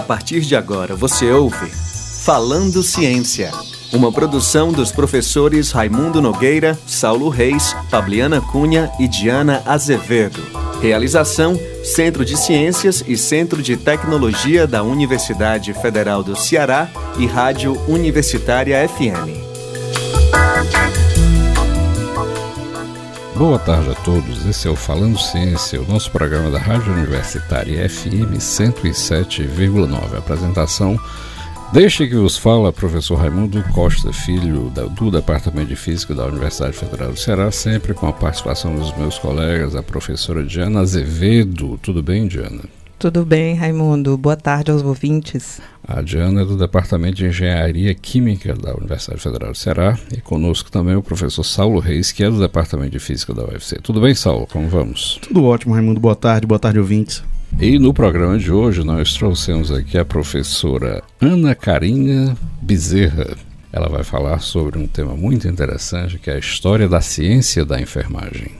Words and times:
A 0.00 0.02
partir 0.02 0.40
de 0.40 0.56
agora 0.56 0.96
você 0.96 1.30
ouve 1.30 1.70
Falando 2.24 2.82
Ciência. 2.82 3.52
Uma 3.92 4.10
produção 4.10 4.72
dos 4.72 4.90
professores 4.90 5.72
Raimundo 5.72 6.22
Nogueira, 6.22 6.78
Saulo 6.86 7.28
Reis, 7.28 7.76
Fabiana 7.90 8.40
Cunha 8.40 8.90
e 8.98 9.06
Diana 9.06 9.62
Azevedo. 9.66 10.40
Realização: 10.80 11.54
Centro 11.84 12.24
de 12.24 12.34
Ciências 12.34 13.04
e 13.06 13.14
Centro 13.14 13.62
de 13.62 13.76
Tecnologia 13.76 14.66
da 14.66 14.82
Universidade 14.82 15.74
Federal 15.74 16.22
do 16.22 16.34
Ceará 16.34 16.88
e 17.18 17.26
Rádio 17.26 17.78
Universitária 17.86 18.88
FM. 18.88 19.39
Boa 23.40 23.58
tarde 23.58 23.88
a 23.88 23.94
todos. 23.94 24.44
Esse 24.44 24.68
é 24.68 24.70
o 24.70 24.76
Falando 24.76 25.18
Ciência, 25.18 25.80
o 25.80 25.88
nosso 25.88 26.10
programa 26.10 26.50
da 26.50 26.58
Rádio 26.58 26.92
Universitária 26.92 27.88
FM 27.88 28.36
107,9. 28.36 30.18
Apresentação 30.18 31.00
Deixe 31.72 32.06
que 32.06 32.16
vos 32.16 32.36
fala 32.36 32.70
professor 32.70 33.14
Raimundo 33.14 33.64
Costa 33.72 34.12
Filho, 34.12 34.70
do 34.90 35.10
Departamento 35.10 35.68
de 35.68 35.76
Física 35.76 36.14
da 36.14 36.26
Universidade 36.26 36.76
Federal 36.76 37.12
do 37.12 37.18
Ceará, 37.18 37.50
sempre 37.50 37.94
com 37.94 38.08
a 38.08 38.12
participação 38.12 38.76
dos 38.76 38.94
meus 38.98 39.18
colegas, 39.18 39.74
a 39.74 39.82
professora 39.82 40.44
Diana 40.44 40.80
Azevedo. 40.80 41.78
Tudo 41.78 42.02
bem, 42.02 42.28
Diana? 42.28 42.64
Tudo 43.00 43.24
bem, 43.24 43.54
Raimundo. 43.54 44.14
Boa 44.18 44.36
tarde 44.36 44.70
aos 44.70 44.82
ouvintes. 44.82 45.58
A 45.88 46.02
Diana 46.02 46.42
é 46.42 46.44
do 46.44 46.54
Departamento 46.54 47.14
de 47.14 47.24
Engenharia 47.24 47.94
Química 47.94 48.54
da 48.54 48.74
Universidade 48.74 49.18
Federal 49.22 49.52
do 49.52 49.56
Ceará 49.56 49.98
e 50.14 50.20
conosco 50.20 50.70
também 50.70 50.94
o 50.94 51.02
professor 51.02 51.42
Saulo 51.42 51.80
Reis, 51.80 52.12
que 52.12 52.22
é 52.22 52.28
do 52.28 52.38
Departamento 52.38 52.90
de 52.90 52.98
Física 52.98 53.32
da 53.32 53.42
UFC. 53.42 53.76
Tudo 53.82 54.02
bem, 54.02 54.14
Saulo? 54.14 54.46
Como 54.46 54.68
vamos? 54.68 55.18
Tudo 55.22 55.42
ótimo, 55.46 55.72
Raimundo. 55.72 55.98
Boa 55.98 56.14
tarde, 56.14 56.46
boa 56.46 56.58
tarde, 56.58 56.78
ouvintes. 56.78 57.24
E 57.58 57.78
no 57.78 57.94
programa 57.94 58.38
de 58.38 58.52
hoje 58.52 58.84
nós 58.84 59.14
trouxemos 59.14 59.72
aqui 59.72 59.96
a 59.96 60.04
professora 60.04 61.02
Ana 61.18 61.54
Carinha 61.54 62.36
Bezerra. 62.60 63.34
Ela 63.72 63.88
vai 63.88 64.04
falar 64.04 64.40
sobre 64.40 64.78
um 64.78 64.86
tema 64.86 65.16
muito 65.16 65.48
interessante 65.48 66.18
que 66.18 66.28
é 66.28 66.34
a 66.34 66.38
história 66.38 66.86
da 66.86 67.00
ciência 67.00 67.64
da 67.64 67.80
enfermagem. 67.80 68.50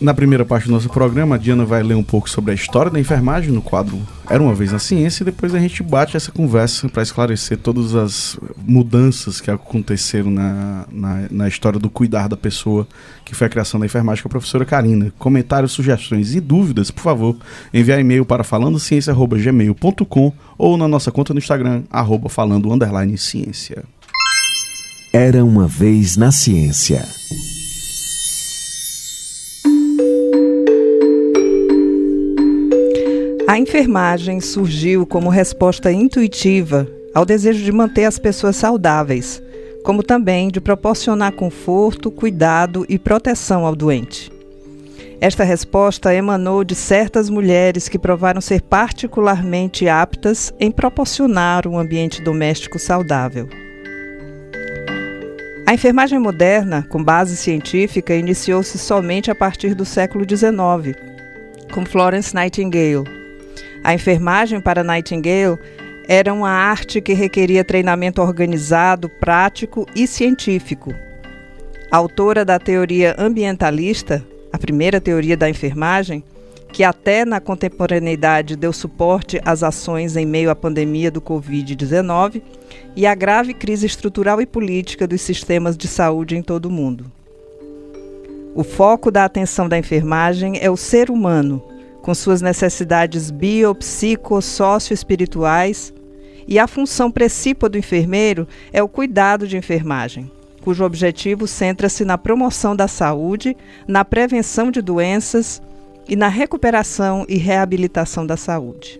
Na 0.00 0.14
primeira 0.14 0.44
parte 0.44 0.66
do 0.66 0.72
nosso 0.72 0.88
programa, 0.88 1.34
a 1.34 1.38
Diana 1.38 1.64
vai 1.64 1.82
ler 1.82 1.96
um 1.96 2.04
pouco 2.04 2.30
sobre 2.30 2.52
a 2.52 2.54
história 2.54 2.88
da 2.88 3.00
enfermagem 3.00 3.50
no 3.50 3.60
quadro 3.60 4.00
Era 4.30 4.40
uma 4.40 4.54
Vez 4.54 4.70
na 4.70 4.78
Ciência, 4.78 5.24
e 5.24 5.26
depois 5.26 5.52
a 5.56 5.58
gente 5.58 5.82
bate 5.82 6.16
essa 6.16 6.30
conversa 6.30 6.88
para 6.88 7.02
esclarecer 7.02 7.58
todas 7.58 7.96
as 7.96 8.38
mudanças 8.64 9.40
que 9.40 9.50
aconteceram 9.50 10.30
na, 10.30 10.84
na, 10.92 11.26
na, 11.28 11.48
história 11.48 11.80
do 11.80 11.90
cuidar 11.90 12.28
da 12.28 12.36
pessoa, 12.36 12.86
que 13.24 13.34
foi 13.34 13.48
a 13.48 13.50
criação 13.50 13.80
da 13.80 13.86
enfermagem 13.86 14.22
com 14.22 14.28
a 14.28 14.30
professora 14.30 14.64
Karina. 14.64 15.12
Comentários, 15.18 15.72
sugestões 15.72 16.32
e 16.32 16.40
dúvidas, 16.40 16.92
por 16.92 17.02
favor, 17.02 17.36
enviar 17.74 17.98
e-mail 17.98 18.24
para 18.24 18.44
falandociência.gmail.com 18.44 20.32
ou 20.56 20.76
na 20.76 20.86
nossa 20.86 21.10
conta 21.10 21.34
no 21.34 21.40
Instagram, 21.40 21.82
arroba 21.90 22.28
falando 22.28 22.68
ciência. 23.16 23.82
Era 25.12 25.44
uma 25.44 25.66
vez 25.66 26.16
na 26.16 26.30
ciência. 26.30 27.04
A 33.48 33.58
enfermagem 33.58 34.42
surgiu 34.42 35.06
como 35.06 35.30
resposta 35.30 35.90
intuitiva 35.90 36.86
ao 37.14 37.24
desejo 37.24 37.64
de 37.64 37.72
manter 37.72 38.04
as 38.04 38.18
pessoas 38.18 38.56
saudáveis, 38.56 39.42
como 39.82 40.02
também 40.02 40.50
de 40.50 40.60
proporcionar 40.60 41.32
conforto, 41.32 42.10
cuidado 42.10 42.84
e 42.90 42.98
proteção 42.98 43.64
ao 43.64 43.74
doente. 43.74 44.30
Esta 45.18 45.44
resposta 45.44 46.12
emanou 46.14 46.62
de 46.62 46.74
certas 46.74 47.30
mulheres 47.30 47.88
que 47.88 47.98
provaram 47.98 48.42
ser 48.42 48.60
particularmente 48.60 49.88
aptas 49.88 50.52
em 50.60 50.70
proporcionar 50.70 51.66
um 51.66 51.78
ambiente 51.78 52.20
doméstico 52.20 52.78
saudável. 52.78 53.48
A 55.66 55.72
enfermagem 55.72 56.18
moderna, 56.18 56.86
com 56.90 57.02
base 57.02 57.34
científica, 57.34 58.14
iniciou-se 58.14 58.76
somente 58.76 59.30
a 59.30 59.34
partir 59.34 59.74
do 59.74 59.86
século 59.86 60.26
XIX, 60.28 60.94
com 61.72 61.86
Florence 61.86 62.34
Nightingale, 62.34 63.17
a 63.88 63.94
enfermagem 63.94 64.60
para 64.60 64.84
Nightingale 64.84 65.58
era 66.06 66.30
uma 66.30 66.50
arte 66.50 67.00
que 67.00 67.14
requeria 67.14 67.64
treinamento 67.64 68.20
organizado, 68.20 69.08
prático 69.08 69.86
e 69.96 70.06
científico. 70.06 70.92
Autora 71.90 72.44
da 72.44 72.58
teoria 72.58 73.16
ambientalista, 73.18 74.22
a 74.52 74.58
primeira 74.58 75.00
teoria 75.00 75.38
da 75.38 75.48
enfermagem, 75.48 76.22
que 76.70 76.84
até 76.84 77.24
na 77.24 77.40
contemporaneidade 77.40 78.56
deu 78.56 78.74
suporte 78.74 79.40
às 79.42 79.62
ações 79.62 80.18
em 80.18 80.26
meio 80.26 80.50
à 80.50 80.54
pandemia 80.54 81.10
do 81.10 81.22
Covid-19 81.22 82.42
e 82.94 83.06
à 83.06 83.14
grave 83.14 83.54
crise 83.54 83.86
estrutural 83.86 84.38
e 84.42 84.44
política 84.44 85.06
dos 85.06 85.22
sistemas 85.22 85.78
de 85.78 85.88
saúde 85.88 86.36
em 86.36 86.42
todo 86.42 86.66
o 86.66 86.70
mundo. 86.70 87.10
O 88.54 88.62
foco 88.62 89.10
da 89.10 89.24
atenção 89.24 89.66
da 89.66 89.78
enfermagem 89.78 90.58
é 90.60 90.70
o 90.70 90.76
ser 90.76 91.10
humano, 91.10 91.62
com 92.02 92.14
suas 92.14 92.40
necessidades 92.40 93.30
bio, 93.30 93.74
psico, 93.74 94.38
espirituais 94.90 95.92
e 96.46 96.58
a 96.58 96.66
função 96.66 97.10
principal 97.10 97.68
do 97.68 97.76
enfermeiro 97.76 98.48
é 98.72 98.82
o 98.82 98.88
cuidado 98.88 99.46
de 99.46 99.58
enfermagem, 99.58 100.30
cujo 100.62 100.82
objetivo 100.82 101.46
centra-se 101.46 102.06
na 102.06 102.16
promoção 102.16 102.74
da 102.74 102.88
saúde, 102.88 103.54
na 103.86 104.02
prevenção 104.04 104.70
de 104.70 104.80
doenças 104.80 105.60
e 106.08 106.16
na 106.16 106.28
recuperação 106.28 107.26
e 107.28 107.36
reabilitação 107.36 108.26
da 108.26 108.36
saúde. 108.36 108.98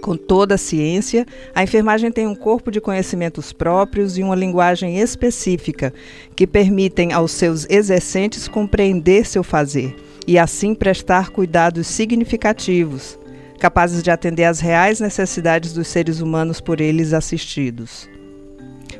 Com 0.00 0.16
toda 0.16 0.54
a 0.54 0.58
ciência, 0.58 1.26
a 1.54 1.62
enfermagem 1.62 2.10
tem 2.10 2.26
um 2.26 2.34
corpo 2.34 2.70
de 2.70 2.80
conhecimentos 2.80 3.52
próprios 3.52 4.16
e 4.16 4.22
uma 4.22 4.34
linguagem 4.34 4.98
específica 4.98 5.92
que 6.34 6.46
permitem 6.46 7.12
aos 7.12 7.32
seus 7.32 7.68
exercentes 7.68 8.48
compreender 8.48 9.26
seu 9.26 9.42
fazer 9.42 9.94
e 10.28 10.38
assim 10.38 10.74
prestar 10.74 11.30
cuidados 11.30 11.86
significativos, 11.86 13.18
capazes 13.58 14.02
de 14.02 14.10
atender 14.10 14.44
às 14.44 14.60
reais 14.60 15.00
necessidades 15.00 15.72
dos 15.72 15.88
seres 15.88 16.20
humanos 16.20 16.60
por 16.60 16.82
eles 16.82 17.14
assistidos. 17.14 18.06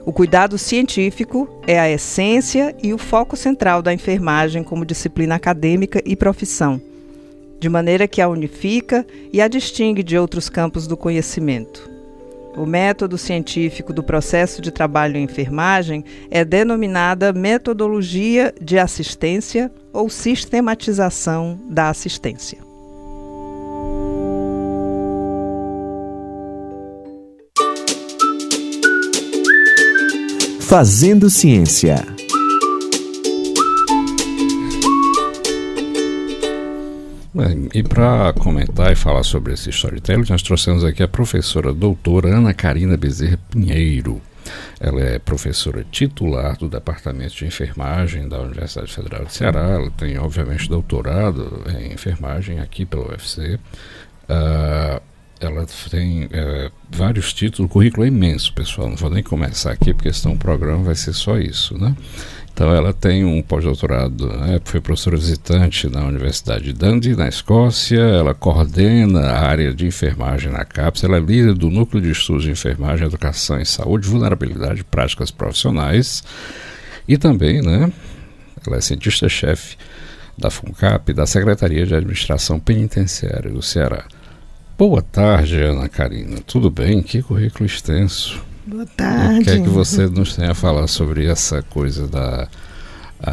O 0.07 0.13
cuidado 0.13 0.57
científico 0.57 1.47
é 1.67 1.79
a 1.79 1.91
essência 1.91 2.75
e 2.83 2.95
o 2.95 2.99
foco 2.99 3.37
central 3.37 3.83
da 3.83 3.93
enfermagem 3.93 4.65
como 4.65 4.87
disciplina 4.87 5.35
acadêmica 5.35 6.01
e 6.03 6.17
profissão, 6.17 6.81
de 7.61 7.69
maneira 7.69 8.09
que 8.09 8.23
a 8.23 8.29
unifica 8.29 9.07
e 9.31 9.43
a 9.43 9.49
distingue 9.49 10.03
de 10.03 10.17
outros 10.17 10.49
campos 10.49 10.87
do 10.87 10.97
conhecimento. 10.97 11.98
O 12.59 12.67
método 12.67 13.17
científico 13.17 13.93
do 13.93 14.03
processo 14.03 14.61
de 14.61 14.73
trabalho 14.73 15.17
em 15.17 15.23
enfermagem 15.23 16.05
é 16.29 16.45
denominada 16.45 17.33
metodologia 17.33 18.53
de 18.61 18.77
assistência 18.77 19.71
ou 19.93 20.11
sistematização 20.11 21.57
da 21.71 21.89
assistência. 21.89 22.59
Fazendo 30.61 31.31
Ciência. 31.31 32.18
E 37.73 37.83
para 37.85 38.33
comentar 38.33 38.93
e 38.93 38.97
falar 38.97 39.23
sobre 39.23 39.53
esse 39.53 39.71
storytelling, 39.71 40.25
nós 40.29 40.43
trouxemos 40.43 40.85
aqui 40.85 41.03
a 41.03 41.09
professora 41.09 41.73
doutora 41.73 42.37
Ana 42.37 42.53
Karina 42.53 42.97
Bezerra 42.97 43.39
Pinheiro. 43.51 44.21
Ela 44.81 45.01
é 45.03 45.19
professora 45.19 45.85
titular 45.91 46.57
do 46.57 46.69
Departamento 46.69 47.35
de 47.35 47.47
Enfermagem 47.47 48.29
da 48.29 48.41
Universidade 48.41 48.93
Federal 48.93 49.25
de 49.25 49.35
Ceará. 49.35 49.61
Ela 49.61 49.91
tem, 49.91 50.19
obviamente, 50.19 50.69
doutorado 50.69 51.63
em 51.79 51.93
enfermagem 51.93 52.59
aqui 52.59 52.85
pela 52.85 53.09
UFC. 53.09 53.55
Uh, 53.55 53.59
ah, 54.31 55.03
ela 55.41 55.65
tem 55.91 56.25
uh, 56.25 56.73
vários 56.91 57.33
títulos, 57.33 57.71
currículo 57.71 58.05
é 58.05 58.09
imenso, 58.09 58.53
pessoal. 58.53 58.89
Não 58.89 58.97
vou 58.97 59.11
nem 59.11 59.23
começar 59.23 59.71
aqui, 59.71 59.95
porque 59.95 60.13
senão 60.13 60.35
o 60.35 60.39
programa 60.39 60.83
vai 60.83 60.95
ser 60.95 61.13
só 61.13 61.39
isso, 61.39 61.79
né? 61.79 61.95
Então 62.59 62.75
ela 62.75 62.93
tem 62.93 63.25
um 63.25 63.41
pós-doutorado, 63.41 64.27
né, 64.27 64.61
foi 64.65 64.81
professora 64.81 65.17
visitante 65.17 65.89
na 65.89 66.05
Universidade 66.05 66.65
de 66.65 66.73
Dundee, 66.73 67.15
na 67.15 67.29
Escócia, 67.29 68.01
ela 68.01 68.35
coordena 68.35 69.21
a 69.31 69.47
área 69.47 69.73
de 69.73 69.87
enfermagem 69.87 70.51
na 70.51 70.65
CAPES, 70.65 71.05
ela 71.05 71.19
é 71.19 71.21
líder 71.21 71.55
do 71.55 71.71
Núcleo 71.71 72.03
de 72.03 72.11
Estudos 72.11 72.43
de 72.43 72.51
Enfermagem, 72.51 73.07
Educação 73.07 73.61
em 73.61 73.65
Saúde, 73.65 74.09
Vulnerabilidade 74.09 74.81
e 74.81 74.83
Práticas 74.83 75.31
Profissionais 75.31 76.25
e 77.07 77.17
também, 77.17 77.63
né, 77.63 77.93
ela 78.67 78.77
é 78.77 78.81
cientista-chefe 78.81 79.77
da 80.37 80.51
FUNCAP, 80.51 81.13
da 81.13 81.27
Secretaria 81.27 81.87
de 81.87 81.95
Administração 81.95 82.59
Penitenciária 82.59 83.53
do 83.53 83.63
Ceará. 83.63 84.05
Boa 84.77 85.01
tarde, 85.01 85.63
Ana 85.63 85.89
Karina. 85.89 86.41
Tudo 86.45 86.71
bem? 86.71 87.05
Que 87.05 87.23
currículo 87.23 87.67
extenso. 87.67 88.43
Boa 88.69 88.85
tarde. 88.85 89.41
O 89.41 89.45
que 89.45 89.51
é 89.51 89.61
que 89.63 89.69
você 89.69 90.07
nos 90.07 90.37
tem 90.37 90.47
a 90.47 90.55
falar 90.55 90.87
sobre 90.89 91.25
essa 91.25 91.63
coisa 91.63 92.07
da 92.07 92.47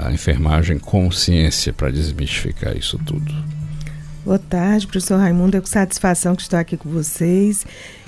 enfermagem 0.10 0.80
com 0.80 1.12
ciência 1.12 1.74
para 1.74 1.92
desmistificar 1.92 2.76
isso 2.76 2.98
tudo? 3.06 3.34
Boa 4.24 4.40
tarde, 4.40 4.88
professor 4.88 5.18
Raimundo. 5.18 5.58
É 5.58 5.60
com 5.60 5.68
satisfação 5.68 6.38
que 6.38 6.42
estou 6.42 6.58
aqui 6.58 6.78
com 6.78 6.90
vocês. 6.90 7.66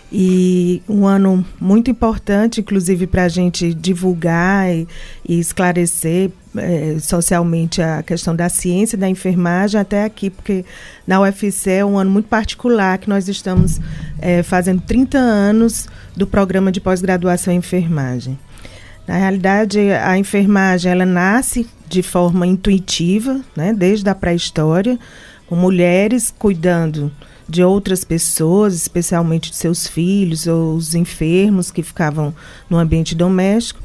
E 0.09 0.81
um 0.87 1.05
ano 1.05 1.45
muito 1.59 1.91
importante, 1.91 2.61
inclusive, 2.61 3.05
para 3.05 3.25
a 3.25 3.27
gente 3.27 3.73
divulgar 3.73 4.73
e, 4.73 4.87
e 5.27 5.37
esclarecer 5.37 6.31
é, 6.55 6.97
socialmente 6.97 7.81
a 7.81 8.01
questão 8.03 8.33
da 8.33 8.47
ciência 8.47 8.97
da 8.97 9.09
enfermagem 9.09 9.81
até 9.81 10.05
aqui, 10.05 10.29
porque 10.29 10.63
na 11.05 11.19
UFC 11.19 11.71
é 11.71 11.85
um 11.85 11.97
ano 11.97 12.09
muito 12.09 12.29
particular 12.29 12.97
que 12.97 13.09
nós 13.09 13.27
estamos 13.27 13.81
é, 14.19 14.41
fazendo 14.43 14.81
30 14.81 15.17
anos 15.17 15.89
do 16.17 16.25
programa 16.25 16.71
de 16.71 16.81
pós-graduação 16.81 17.53
em 17.53 17.57
enfermagem. 17.57 18.37
Na 19.07 19.15
realidade, 19.15 19.79
a 19.79 20.17
enfermagem 20.17 20.91
ela 20.91 21.05
nasce 21.05 21.67
de 21.87 22.01
forma 22.01 22.45
intuitiva, 22.45 23.39
né, 23.55 23.71
desde 23.71 24.09
a 24.09 24.15
pré-história, 24.15 24.99
com 25.45 25.55
mulheres 25.55 26.33
cuidando 26.37 27.11
de 27.47 27.63
outras 27.63 28.03
pessoas, 28.03 28.73
especialmente 28.75 29.51
de 29.51 29.55
seus 29.55 29.87
filhos 29.87 30.47
ou 30.47 30.75
os 30.75 30.93
enfermos 30.93 31.71
que 31.71 31.81
ficavam 31.81 32.35
no 32.69 32.77
ambiente 32.77 33.15
doméstico, 33.15 33.79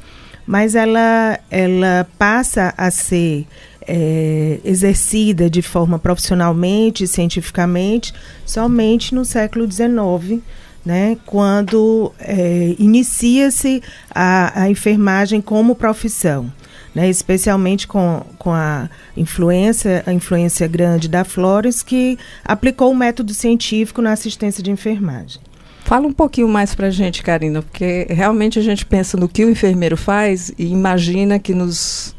mas 0.45 0.75
ela, 0.75 1.39
ela 1.49 2.09
passa 2.19 2.75
a 2.77 2.91
ser 2.91 3.47
é, 3.87 4.59
exercida 4.65 5.49
de 5.49 5.63
forma 5.63 5.99
profissionalmente, 5.99 7.07
cientificamente, 7.07 8.13
somente 8.45 9.15
no 9.15 9.25
século 9.25 9.71
XIX, 9.71 10.43
né, 10.85 11.17
quando 11.25 12.13
é, 12.19 12.75
inicia-se 12.79 13.83
a, 14.11 14.63
a 14.63 14.71
enfermagem 14.71 15.41
como 15.41 15.75
profissão 15.75 16.51
né, 16.95 17.09
especialmente 17.09 17.87
com, 17.87 18.23
com 18.39 18.53
a 18.53 18.89
influência, 19.17 20.03
a 20.07 20.13
influência 20.13 20.67
grande 20.67 21.09
da 21.09 21.25
Flores, 21.25 21.83
que 21.83 22.19
aplicou 22.45 22.91
o 22.93 22.97
método 22.97 23.33
científico 23.33 24.03
na 24.03 24.13
assistência 24.13 24.63
de 24.63 24.71
enfermagem. 24.71 25.41
Fala 25.85 26.07
um 26.07 26.13
pouquinho 26.13 26.49
mais 26.49 26.75
para 26.75 26.89
a 26.89 26.91
gente, 26.91 27.23
Karina, 27.23 27.63
porque 27.63 28.07
realmente 28.09 28.59
a 28.59 28.63
gente 28.63 28.87
pensa 28.87 29.17
no 29.17 29.29
que 29.29 29.45
o 29.45 29.51
enfermeiro 29.51 29.97
faz 29.97 30.53
e 30.59 30.67
imagina 30.67 31.39
que 31.39 31.55
nos 31.55 32.15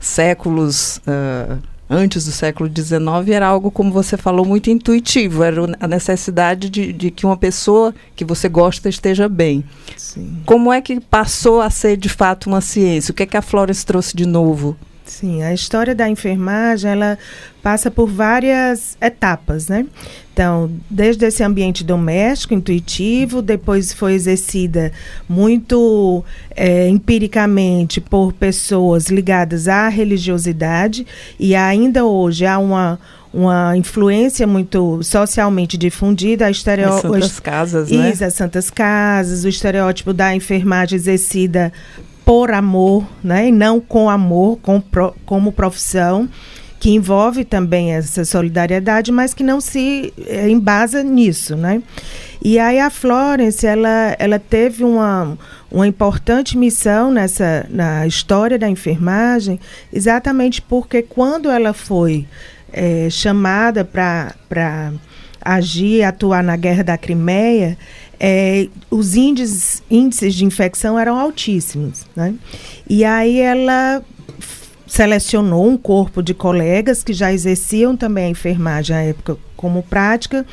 séculos 0.00 0.98
uh, 0.98 1.58
antes 1.88 2.24
do 2.24 2.32
século 2.32 2.68
XIX 2.68 3.28
era 3.28 3.46
algo, 3.46 3.70
como 3.70 3.92
você 3.92 4.16
falou, 4.16 4.44
muito 4.44 4.70
intuitivo. 4.70 5.42
Era 5.42 5.62
a 5.80 5.88
necessidade 5.88 6.70
de, 6.70 6.92
de 6.92 7.10
que 7.10 7.26
uma 7.26 7.36
pessoa 7.36 7.94
que 8.16 8.24
você 8.24 8.48
gosta 8.48 8.88
esteja 8.88 9.28
bem. 9.28 9.64
Sim. 9.96 10.42
Como 10.46 10.72
é 10.72 10.80
que 10.80 11.00
passou 11.00 11.60
a 11.60 11.70
ser 11.70 11.96
de 11.96 12.08
fato 12.08 12.46
uma 12.46 12.60
ciência? 12.60 13.12
O 13.12 13.14
que 13.14 13.22
é 13.22 13.26
que 13.26 13.36
a 13.36 13.42
Flores 13.42 13.84
trouxe 13.84 14.16
de 14.16 14.26
novo? 14.26 14.76
Sim, 15.14 15.44
a 15.44 15.54
história 15.54 15.94
da 15.94 16.08
enfermagem 16.08 16.90
ela 16.90 17.16
passa 17.62 17.88
por 17.88 18.08
várias 18.08 18.96
etapas, 19.00 19.68
né? 19.68 19.86
Então, 20.32 20.68
desde 20.90 21.24
esse 21.24 21.40
ambiente 21.44 21.84
doméstico, 21.84 22.52
intuitivo, 22.52 23.40
depois 23.40 23.92
foi 23.92 24.14
exercida 24.14 24.90
muito 25.28 26.24
é, 26.50 26.88
empiricamente 26.88 28.00
por 28.00 28.32
pessoas 28.32 29.06
ligadas 29.06 29.68
à 29.68 29.88
religiosidade 29.88 31.06
e 31.38 31.54
ainda 31.54 32.04
hoje 32.04 32.44
há 32.44 32.58
uma 32.58 32.98
uma 33.32 33.76
influência 33.76 34.46
muito 34.46 35.02
socialmente 35.02 35.76
difundida, 35.76 36.46
a 36.46 36.50
estereótipo. 36.52 37.14
As 37.14 37.24
santas 37.24 37.40
casas, 37.40 37.90
né? 37.90 38.10
Isso, 38.10 38.24
as 38.24 38.34
santas 38.34 38.70
casas, 38.70 39.44
o 39.44 39.48
estereótipo 39.48 40.12
da 40.12 40.32
enfermagem 40.36 40.94
exercida 40.94 41.72
por 42.24 42.52
amor, 42.52 43.06
né? 43.22 43.48
E 43.48 43.52
não 43.52 43.80
com 43.80 44.08
amor, 44.08 44.58
com 44.62 44.80
pro, 44.80 45.14
como 45.26 45.52
profissão, 45.52 46.28
que 46.80 46.90
envolve 46.90 47.44
também 47.44 47.92
essa 47.92 48.24
solidariedade, 48.24 49.10
mas 49.10 49.32
que 49.32 49.42
não 49.42 49.60
se 49.60 50.12
é, 50.26 50.48
embasa 50.48 51.02
nisso, 51.02 51.56
né? 51.56 51.82
E 52.42 52.58
aí 52.58 52.78
a 52.78 52.90
Florence, 52.90 53.66
ela, 53.66 54.14
ela 54.18 54.38
teve 54.38 54.84
uma, 54.84 55.38
uma 55.70 55.86
importante 55.86 56.58
missão 56.58 57.10
nessa 57.10 57.66
na 57.70 58.06
história 58.06 58.58
da 58.58 58.68
enfermagem, 58.68 59.58
exatamente 59.92 60.60
porque 60.60 61.00
quando 61.02 61.50
ela 61.50 61.72
foi 61.72 62.26
é, 62.72 63.08
chamada 63.08 63.84
para 63.84 64.92
agir, 65.40 66.02
atuar 66.02 66.42
na 66.42 66.56
guerra 66.56 66.82
da 66.82 66.98
Crimeia, 66.98 67.78
é, 68.18 68.68
os 68.90 69.14
índices, 69.14 69.82
índices 69.90 70.34
de 70.34 70.44
infecção 70.44 70.98
eram 70.98 71.18
altíssimos. 71.18 72.06
Né? 72.14 72.34
E 72.88 73.04
aí 73.04 73.40
ela 73.40 74.02
selecionou 74.86 75.66
um 75.66 75.76
corpo 75.76 76.22
de 76.22 76.34
colegas 76.34 77.02
que 77.02 77.12
já 77.12 77.32
exerciam 77.32 77.96
também 77.96 78.26
a 78.26 78.28
enfermagem 78.28 78.94
à 78.94 79.00
época 79.00 79.36
como 79.56 79.82
prática 79.82 80.46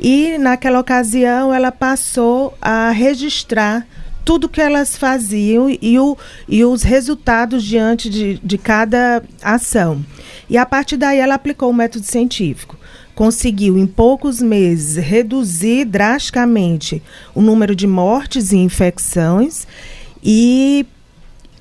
e 0.00 0.36
naquela 0.38 0.80
ocasião 0.80 1.52
ela 1.52 1.70
passou 1.70 2.56
a 2.60 2.90
registrar 2.90 3.86
tudo 4.24 4.48
que 4.48 4.60
elas 4.60 4.96
faziam 4.96 5.70
e, 5.70 5.98
o, 6.00 6.18
e 6.48 6.64
os 6.64 6.82
resultados 6.82 7.62
diante 7.62 8.10
de, 8.10 8.40
de 8.42 8.58
cada 8.58 9.22
ação. 9.40 10.04
E 10.50 10.58
a 10.58 10.66
partir 10.66 10.96
daí 10.96 11.20
ela 11.20 11.36
aplicou 11.36 11.70
o 11.70 11.74
método 11.74 12.04
científico 12.04 12.76
conseguiu, 13.16 13.78
em 13.78 13.86
poucos 13.86 14.42
meses, 14.42 15.02
reduzir 15.02 15.86
drasticamente 15.86 17.02
o 17.34 17.40
número 17.40 17.74
de 17.74 17.86
mortes 17.86 18.52
e 18.52 18.58
infecções 18.58 19.66
e 20.22 20.86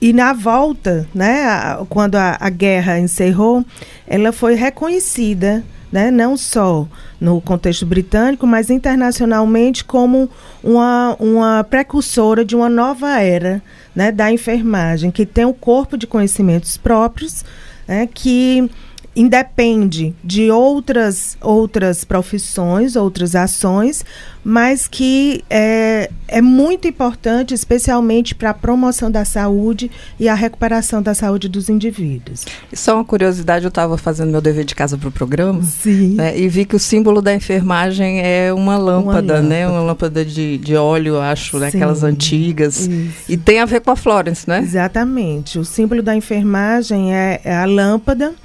e 0.01 0.11
na 0.11 0.33
volta, 0.33 1.07
né, 1.15 1.45
quando 1.87 2.15
a, 2.15 2.37
a, 2.39 2.49
guerra 2.49 2.99
encerrou, 2.99 3.65
ela 4.05 4.33
foi 4.33 4.53
reconhecida, 4.53 5.63
né, 5.89 6.11
não 6.11 6.35
só 6.35 6.85
no 7.19 7.39
contexto 7.39 7.85
britânico, 7.85 8.45
mas 8.45 8.69
internacionalmente 8.69 9.85
como 9.85 10.29
uma, 10.61 11.15
uma 11.17 11.63
precursora 11.63 12.43
de 12.43 12.57
uma 12.57 12.67
nova 12.67 13.21
era 13.21 13.63
né, 13.95 14.11
da 14.11 14.29
enfermagem, 14.29 15.09
que 15.09 15.25
tem 15.25 15.45
um 15.45 15.53
corpo 15.53 15.97
de 15.97 16.05
conhecimentos 16.05 16.75
próprios, 16.75 17.45
né, 17.87 18.07
que 18.13 18.69
independe 19.15 20.13
de 20.23 20.51
outras 20.51 21.37
outras 21.41 22.03
profissões, 22.03 22.95
outras 22.95 23.35
ações, 23.35 24.03
mas 24.43 24.87
que 24.87 25.43
é, 25.49 26.09
é 26.27 26.41
muito 26.41 26.87
importante, 26.87 27.53
especialmente 27.53 28.35
para 28.35 28.51
a 28.51 28.53
promoção 28.53 29.09
da 29.09 29.25
saúde 29.25 29.89
e 30.19 30.29
a 30.29 30.35
recuperação 30.35 31.01
da 31.01 31.13
saúde 31.13 31.49
dos 31.49 31.69
indivíduos. 31.69 32.45
Só 32.73 32.95
uma 32.95 33.05
curiosidade, 33.05 33.65
eu 33.65 33.69
estava 33.69 33.97
fazendo 33.97 34.31
meu 34.31 34.41
dever 34.41 34.65
de 34.65 34.75
casa 34.75 34.97
para 34.97 35.09
o 35.09 35.11
programa 35.11 35.61
né, 35.85 36.37
e 36.37 36.47
vi 36.47 36.65
que 36.65 36.75
o 36.75 36.79
símbolo 36.79 37.21
da 37.21 37.33
enfermagem 37.33 38.21
é 38.21 38.53
uma 38.53 38.77
lâmpada, 38.77 39.35
uma 39.35 39.41
né? 39.41 39.65
Lâmpada. 39.65 39.81
Uma 39.81 39.87
lâmpada 39.87 40.25
de, 40.25 40.57
de 40.57 40.75
óleo, 40.75 41.19
acho, 41.19 41.57
né, 41.57 41.67
aquelas 41.69 42.03
antigas. 42.03 42.81
Isso. 42.81 43.31
E 43.31 43.37
tem 43.37 43.59
a 43.59 43.65
ver 43.65 43.81
com 43.81 43.91
a 43.91 43.95
Florence, 43.95 44.47
né? 44.47 44.59
Exatamente. 44.59 45.57
O 45.57 45.65
símbolo 45.65 46.03
da 46.03 46.15
enfermagem 46.15 47.15
é, 47.15 47.41
é 47.43 47.55
a 47.55 47.65
lâmpada 47.65 48.35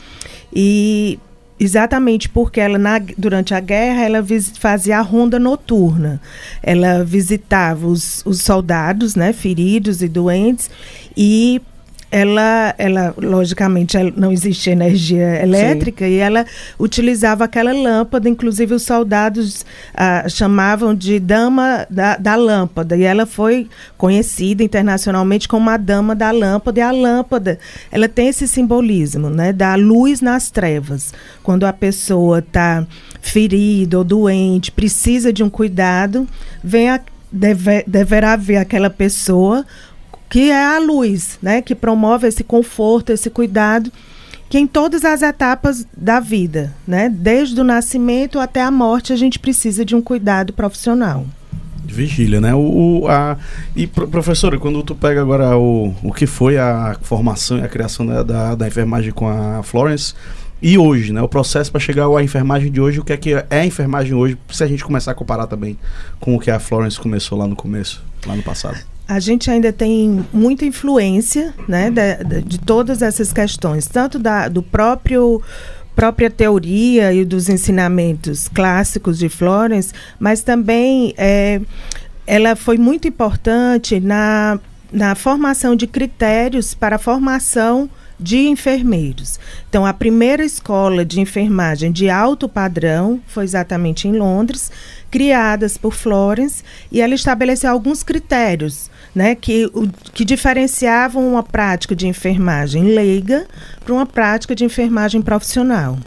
e 0.53 1.19
exatamente 1.59 2.29
porque 2.29 2.59
ela 2.61 2.79
na, 2.79 2.99
durante 3.19 3.55
a 3.55 3.61
guerra 3.61 4.03
ela 4.03 4.25
fazia 4.59 4.99
a 4.99 5.03
ronda 5.03 5.39
noturna. 5.39 6.21
Ela 6.63 7.05
visitava 7.05 7.87
os, 7.87 8.23
os 8.25 8.41
soldados, 8.41 9.15
né, 9.15 9.33
feridos 9.33 10.03
e 10.03 10.09
doentes 10.09 10.71
e 11.17 11.61
ela, 12.11 12.75
ela 12.77 13.15
logicamente 13.17 13.97
não 14.17 14.33
existia 14.33 14.73
energia 14.73 15.43
elétrica 15.43 16.05
Sim. 16.05 16.13
e 16.13 16.17
ela 16.17 16.45
utilizava 16.79 17.45
aquela 17.45 17.73
lâmpada, 17.73 18.29
inclusive 18.29 18.75
os 18.75 18.83
soldados 18.83 19.65
ah, 19.95 20.29
chamavam 20.29 20.95
de 20.95 21.21
dama 21.21 21.87
da, 21.89 22.17
da 22.17 22.35
lâmpada 22.35 22.97
e 22.97 23.05
ela 23.05 23.27
foi 23.27 23.69
conhecida 23.97 24.63
internacionalmente 24.65 25.47
como 25.47 25.71
a 25.71 25.77
dama 25.77 26.17
da 26.17 26.33
lâmpada 26.33 26.81
e 26.81 26.83
a 26.83 26.91
lâmpada 26.91 27.59
ela 27.93 28.09
tem 28.09 28.29
esse 28.29 28.49
simbolismo, 28.49 29.31
né, 29.31 29.53
da 29.53 29.77
luz 29.77 30.21
nas 30.21 30.51
trevas. 30.51 31.15
Quando 31.43 31.65
a 31.65 31.73
pessoa 31.73 32.41
está 32.41 32.85
ferida 33.21 33.99
ou 33.99 34.05
doente, 34.05 34.73
precisa 34.73 35.33
de 35.33 35.45
um 35.45 35.51
cuidado, 35.51 36.27
vem 36.63 36.91
a, 36.91 37.01
deve, 37.31 37.85
deverá 37.87 38.35
ver 38.37 38.57
aquela 38.57 38.91
pessoa 38.91 39.65
que 40.31 40.49
é 40.49 40.65
a 40.65 40.79
luz, 40.79 41.39
né, 41.43 41.61
que 41.61 41.75
promove 41.75 42.29
esse 42.29 42.45
conforto, 42.45 43.11
esse 43.11 43.29
cuidado, 43.29 43.91
que 44.49 44.59
em 44.59 44.67
todas 44.67 45.05
as 45.05 45.23
etapas 45.23 45.85
da 45.95 46.21
vida, 46.21 46.73
né, 46.87 47.09
desde 47.09 47.61
o 47.61 47.65
nascimento 47.65 48.39
até 48.39 48.63
a 48.63 48.71
morte, 48.71 49.13
a 49.13 49.17
gente 49.17 49.41
precisa 49.41 49.85
de 49.85 49.95
um 49.95 50.01
cuidado 50.01 50.53
profissional. 50.53 51.27
Vigília, 51.85 52.41
né? 52.41 52.55
O, 52.55 53.09
a, 53.09 53.37
e, 53.75 53.85
professora, 53.89 54.57
quando 54.61 54.81
tu 54.85 54.95
pega 54.95 55.21
agora 55.21 55.59
o, 55.59 55.93
o 56.05 56.13
que 56.13 56.25
foi 56.25 56.57
a 56.57 56.97
formação 57.03 57.59
e 57.59 57.63
a 57.63 57.69
criação 57.69 58.07
da, 58.07 58.23
da, 58.23 58.55
da 58.55 58.69
enfermagem 58.69 59.11
com 59.11 59.29
a 59.29 59.61
Florence, 59.65 60.15
e 60.63 60.79
hoje, 60.79 61.13
né? 61.13 61.21
O 61.21 61.27
processo 61.27 61.69
para 61.73 61.81
chegar 61.81 62.07
à 62.07 62.23
enfermagem 62.23 62.71
de 62.71 62.81
hoje, 62.81 63.01
o 63.01 63.05
que 63.05 63.13
é 63.13 63.17
que 63.17 63.35
é 63.35 63.45
a 63.51 63.67
enfermagem 63.67 64.15
hoje, 64.15 64.39
se 64.53 64.63
a 64.63 64.69
gente 64.69 64.85
começar 64.85 65.11
a 65.11 65.15
comparar 65.15 65.49
também 65.49 65.77
com 66.21 66.37
o 66.37 66.39
que 66.39 66.51
a 66.51 66.61
Florence 66.61 67.01
começou 67.01 67.37
lá 67.37 67.49
no 67.49 67.57
começo, 67.57 68.05
lá 68.25 68.37
no 68.37 68.43
passado 68.43 68.79
a 69.11 69.19
gente 69.19 69.51
ainda 69.51 69.73
tem 69.73 70.25
muita 70.33 70.65
influência 70.65 71.53
né, 71.67 71.91
de, 71.91 72.43
de, 72.43 72.61
todas 72.61 73.03
essas 73.03 73.33
questões, 73.33 73.89
tanto 73.89 74.21
da, 74.21 74.47
do 74.47 74.63
próprio 74.63 75.43
própria 75.97 76.31
teoria 76.31 77.13
e 77.13 77.25
dos 77.25 77.49
ensinamentos 77.49 78.47
clássicos 78.47 79.19
de 79.19 79.29
Florence, 79.29 79.93
mas 80.17 80.43
também 80.43 81.13
é, 81.19 81.61
ela 82.25 82.55
foi 82.55 82.79
muito 82.79 83.09
importante 83.09 83.99
na, 83.99 84.61
na 84.93 85.17
formação 85.17 85.75
de 85.75 85.89
critérios 85.89 86.73
para 86.73 86.95
a 86.95 86.99
formação 86.99 87.91
de 88.21 88.49
enfermeiros. 88.49 89.41
Então, 89.69 89.87
a 89.87 89.95
primeira 89.95 90.45
escola 90.45 91.05
de 91.05 91.21
enfermagem 91.21 91.91
de 91.91 92.11
alto 92.11 92.49
padrão 92.49 93.21
foi 93.27 93.45
exatamente 93.45 94.07
em 94.07 94.13
Londres, 94.13 94.71
criadas 95.11 95.79
por 95.79 95.95
Florence, 95.95 96.63
e 96.93 97.01
ela 97.01 97.15
estabeleceu 97.15 97.71
alguns 97.71 98.03
critérios 98.03 98.91
né, 99.15 99.35
que, 99.35 99.67
o, 99.75 99.89
que 100.13 100.25
diferenciavam 100.25 101.27
uma 101.27 101.43
prática 101.43 101.97
de 101.97 102.07
enfermagem 102.07 102.85
leiga 102.85 103.47
para 103.85 103.95
uma 103.95 104.07
prática 104.07 104.55
de 104.55 104.65
enfermagem 104.65 105.23
profissional. 105.23 105.99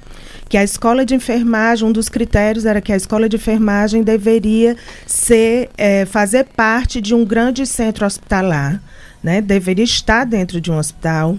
Que 0.48 0.58
a 0.58 0.64
escola 0.64 1.04
de 1.04 1.16
enfermagem, 1.16 1.88
um 1.88 1.92
dos 1.92 2.10
critérios 2.10 2.66
era 2.66 2.80
que 2.80 2.94
a 2.94 2.96
escola 2.96 3.28
de 3.28 3.38
enfermagem 3.38 4.04
deveria 4.04 4.78
ser, 5.08 5.70
é, 5.76 6.06
fazer 6.06 6.46
parte 6.56 7.02
de 7.02 7.16
um 7.16 7.26
grande 7.26 7.66
centro 7.66 8.06
hospitalar, 8.06 8.80
né, 9.24 9.42
deveria 9.42 9.86
estar 9.86 10.26
dentro 10.26 10.62
de 10.62 10.72
um 10.72 10.78
hospital. 10.78 11.38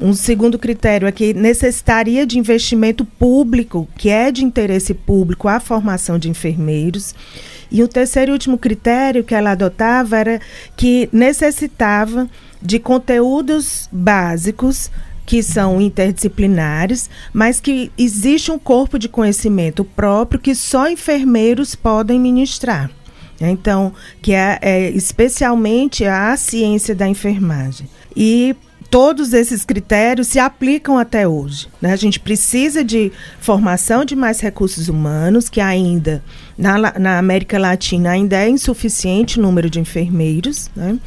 Um 0.00 0.12
segundo 0.12 0.58
critério 0.58 1.08
é 1.08 1.12
que 1.12 1.34
necessitaria 1.34 2.24
de 2.24 2.38
investimento 2.38 3.04
público, 3.04 3.88
que 3.96 4.08
é 4.08 4.30
de 4.30 4.44
interesse 4.44 4.94
público, 4.94 5.48
a 5.48 5.58
formação 5.58 6.18
de 6.18 6.28
enfermeiros. 6.28 7.14
E 7.70 7.82
o 7.82 7.88
terceiro 7.88 8.30
e 8.30 8.32
último 8.32 8.56
critério 8.56 9.24
que 9.24 9.34
ela 9.34 9.50
adotava 9.50 10.16
era 10.16 10.40
que 10.76 11.08
necessitava 11.12 12.28
de 12.62 12.78
conteúdos 12.78 13.88
básicos 13.90 14.90
que 15.26 15.42
são 15.42 15.80
interdisciplinares, 15.80 17.10
mas 17.32 17.60
que 17.60 17.92
existe 17.98 18.50
um 18.50 18.58
corpo 18.58 18.98
de 18.98 19.08
conhecimento 19.08 19.84
próprio 19.84 20.40
que 20.40 20.54
só 20.54 20.88
enfermeiros 20.88 21.74
podem 21.74 22.18
ministrar. 22.18 22.90
Então, 23.40 23.92
que 24.22 24.32
é, 24.32 24.58
é 24.62 24.90
especialmente 24.90 26.04
a 26.04 26.36
ciência 26.36 26.94
da 26.94 27.06
enfermagem. 27.06 27.88
E 28.16 28.56
todos 28.90 29.32
esses 29.32 29.64
critérios 29.64 30.28
se 30.28 30.38
aplicam 30.38 30.98
até 30.98 31.28
hoje. 31.28 31.68
Né? 31.80 31.92
A 31.92 31.96
gente 31.96 32.18
precisa 32.18 32.82
de 32.82 33.12
formação 33.40 34.04
de 34.04 34.16
mais 34.16 34.40
recursos 34.40 34.88
humanos, 34.88 35.48
que 35.48 35.60
ainda 35.60 36.22
na, 36.56 36.98
na 36.98 37.18
América 37.18 37.58
Latina 37.58 38.10
ainda 38.10 38.36
é 38.36 38.48
insuficiente 38.48 39.38
o 39.38 39.42
número 39.42 39.68
de 39.68 39.78
enfermeiros. 39.78 40.70
Né? 40.74 40.98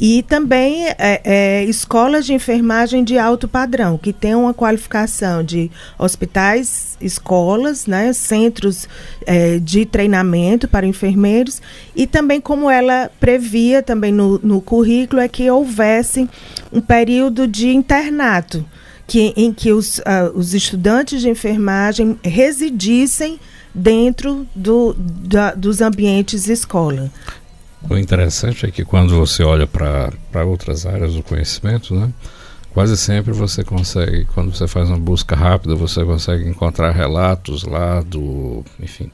E 0.00 0.22
também 0.22 0.86
é, 0.86 1.20
é, 1.24 1.64
escolas 1.64 2.24
de 2.24 2.32
enfermagem 2.32 3.02
de 3.02 3.18
alto 3.18 3.48
padrão, 3.48 3.98
que 3.98 4.12
tem 4.12 4.34
uma 4.34 4.54
qualificação 4.54 5.42
de 5.42 5.70
hospitais, 5.98 6.96
escolas, 7.00 7.86
né, 7.86 8.12
centros 8.12 8.88
é, 9.26 9.58
de 9.58 9.84
treinamento 9.84 10.68
para 10.68 10.86
enfermeiros, 10.86 11.60
e 11.96 12.06
também 12.06 12.40
como 12.40 12.70
ela 12.70 13.10
previa 13.18 13.82
também 13.82 14.12
no, 14.12 14.38
no 14.38 14.60
currículo, 14.60 15.20
é 15.20 15.28
que 15.28 15.50
houvesse 15.50 16.28
um 16.72 16.80
período 16.80 17.48
de 17.48 17.68
internato, 17.68 18.64
que, 19.06 19.32
em 19.36 19.52
que 19.52 19.72
os, 19.72 19.98
uh, 19.98 20.30
os 20.34 20.54
estudantes 20.54 21.22
de 21.22 21.30
enfermagem 21.30 22.18
residissem 22.22 23.40
dentro 23.74 24.46
do, 24.54 24.94
da, 24.94 25.54
dos 25.54 25.80
ambientes 25.80 26.48
escola. 26.48 27.10
O 27.88 27.96
interessante 27.96 28.66
é 28.66 28.70
que 28.70 28.84
quando 28.84 29.14
você 29.14 29.42
olha 29.42 29.66
para 29.66 30.44
outras 30.44 30.84
áreas 30.84 31.14
do 31.14 31.22
conhecimento, 31.22 31.94
né, 31.94 32.12
quase 32.72 32.96
sempre 32.96 33.32
você 33.32 33.62
consegue, 33.62 34.24
quando 34.34 34.54
você 34.54 34.66
faz 34.66 34.88
uma 34.88 34.98
busca 34.98 35.36
rápida, 35.36 35.74
você 35.74 36.04
consegue 36.04 36.48
encontrar 36.48 36.90
relatos 36.90 37.64
lá 37.64 38.00
do, 38.00 38.64
enfim, 38.80 39.10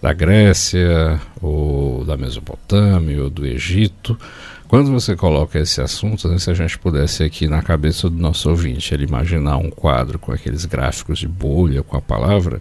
da 0.00 0.12
Grécia, 0.12 1.20
ou 1.40 2.04
da 2.04 2.16
Mesopotâmia, 2.16 3.22
ou 3.22 3.30
do 3.30 3.46
Egito. 3.46 4.18
Quando 4.68 4.90
você 4.90 5.14
coloca 5.14 5.58
esse 5.58 5.80
assunto, 5.80 6.28
né, 6.28 6.38
se 6.38 6.50
a 6.50 6.54
gente 6.54 6.78
pudesse 6.78 7.22
aqui 7.22 7.46
na 7.46 7.62
cabeça 7.62 8.10
do 8.10 8.16
nosso 8.16 8.50
ouvinte 8.50 8.92
ele 8.92 9.04
imaginar 9.04 9.58
um 9.58 9.70
quadro 9.70 10.18
com 10.18 10.32
aqueles 10.32 10.64
gráficos 10.64 11.18
de 11.18 11.28
bolha 11.28 11.82
com 11.82 11.96
a 11.96 12.00
palavra, 12.00 12.60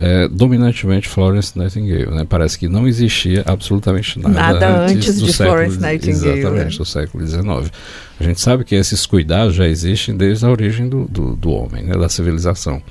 é, 0.00 0.26
dominantemente 0.28 1.06
Florence 1.06 1.56
Nightingale. 1.56 2.10
Né? 2.10 2.26
Parece 2.26 2.58
que 2.58 2.66
não 2.66 2.88
existia 2.88 3.42
absolutamente 3.46 4.18
nada, 4.18 4.34
nada 4.34 4.80
antes, 4.86 5.10
antes 5.10 5.22
de 5.22 5.32
século, 5.32 5.56
Florence 5.56 5.78
Nightingale. 5.78 6.38
Exatamente, 6.38 6.72
né? 6.72 6.78
do 6.78 6.84
século 6.86 7.26
XIX. 7.26 7.72
A 8.18 8.24
gente 8.24 8.40
sabe 8.40 8.64
que 8.64 8.74
esses 8.74 9.04
cuidados 9.04 9.54
já 9.54 9.68
existem 9.68 10.16
desde 10.16 10.46
a 10.46 10.48
origem 10.48 10.88
do, 10.88 11.04
do, 11.04 11.36
do 11.36 11.50
homem, 11.50 11.84
né? 11.84 11.92
da 11.92 12.08
civilização. 12.08 12.82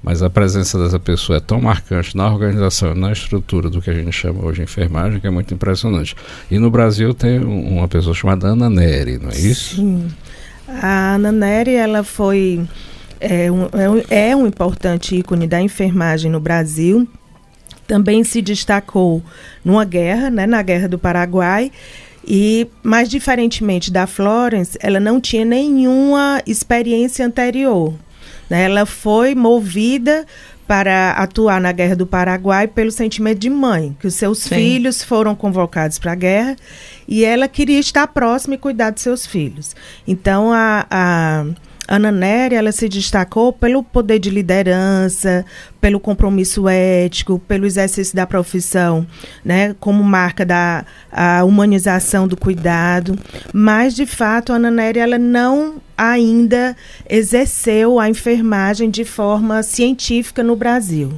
Mas 0.00 0.22
a 0.22 0.30
presença 0.30 0.78
dessa 0.78 0.98
pessoa 0.98 1.36
é 1.36 1.40
tão 1.40 1.60
marcante 1.60 2.16
na 2.16 2.32
organização, 2.32 2.94
na 2.94 3.12
estrutura 3.12 3.70
do 3.70 3.80
que 3.80 3.88
a 3.88 3.92
gente 3.92 4.12
chama 4.12 4.44
hoje 4.44 4.56
de 4.56 4.62
enfermagem, 4.62 5.20
que 5.20 5.26
é 5.26 5.30
muito 5.30 5.54
impressionante. 5.54 6.16
E 6.50 6.58
no 6.58 6.70
Brasil 6.70 7.14
tem 7.14 7.38
uma 7.38 7.86
pessoa 7.86 8.14
chamada 8.14 8.48
Ana 8.48 8.68
Neri, 8.68 9.18
não 9.18 9.30
é 9.30 9.36
isso? 9.36 9.76
Sim. 9.76 10.08
A 10.66 11.14
Ana 11.14 11.30
Neri, 11.30 11.74
ela 11.74 12.02
foi 12.02 12.66
é 13.22 13.50
um, 13.50 13.68
é 13.72 13.88
um, 13.88 14.02
é 14.10 14.36
um 14.36 14.46
importante 14.46 15.16
ícone 15.16 15.46
da 15.46 15.60
enfermagem 15.60 16.30
no 16.30 16.40
Brasil. 16.40 17.06
Também 17.86 18.24
se 18.24 18.42
destacou 18.42 19.22
numa 19.64 19.84
guerra, 19.84 20.28
né, 20.28 20.46
na 20.46 20.60
Guerra 20.62 20.88
do 20.88 20.98
Paraguai. 20.98 21.70
E, 22.26 22.68
mais 22.82 23.08
diferentemente 23.08 23.90
da 23.90 24.06
Florence, 24.06 24.78
ela 24.80 25.00
não 25.00 25.20
tinha 25.20 25.44
nenhuma 25.44 26.42
experiência 26.46 27.24
anterior. 27.24 27.94
Né? 28.50 28.64
Ela 28.64 28.86
foi 28.86 29.34
movida 29.34 30.26
para 30.66 31.10
atuar 31.12 31.60
na 31.60 31.72
Guerra 31.72 31.96
do 31.96 32.06
Paraguai 32.06 32.66
pelo 32.66 32.90
sentimento 32.90 33.38
de 33.38 33.50
mãe, 33.50 33.96
que 34.00 34.06
os 34.06 34.14
seus 34.14 34.38
Sim. 34.38 34.54
filhos 34.54 35.02
foram 35.02 35.34
convocados 35.34 35.98
para 35.98 36.12
a 36.12 36.14
guerra 36.14 36.56
e 37.06 37.24
ela 37.24 37.46
queria 37.48 37.78
estar 37.78 38.06
próxima 38.06 38.54
e 38.54 38.58
cuidar 38.58 38.90
de 38.90 39.00
seus 39.00 39.26
filhos. 39.26 39.74
Então, 40.06 40.52
a, 40.52 40.86
a 40.90 41.44
Ana 41.94 42.10
Nery, 42.10 42.54
ela 42.54 42.72
se 42.72 42.88
destacou 42.88 43.52
pelo 43.52 43.82
poder 43.82 44.18
de 44.18 44.30
liderança, 44.30 45.44
pelo 45.78 46.00
compromisso 46.00 46.66
ético, 46.66 47.38
pelo 47.40 47.66
exercício 47.66 48.16
da 48.16 48.26
profissão, 48.26 49.06
né, 49.44 49.76
como 49.78 50.02
marca 50.02 50.42
da 50.42 50.86
humanização 51.46 52.26
do 52.26 52.34
cuidado. 52.34 53.14
Mas, 53.52 53.94
de 53.94 54.06
fato, 54.06 54.54
a 54.54 54.56
Ana 54.56 54.70
Nery, 54.70 55.00
ela 55.00 55.18
não 55.18 55.82
ainda 55.94 56.74
exerceu 57.06 58.00
a 58.00 58.08
enfermagem 58.08 58.88
de 58.88 59.04
forma 59.04 59.62
científica 59.62 60.42
no 60.42 60.56
Brasil. 60.56 61.12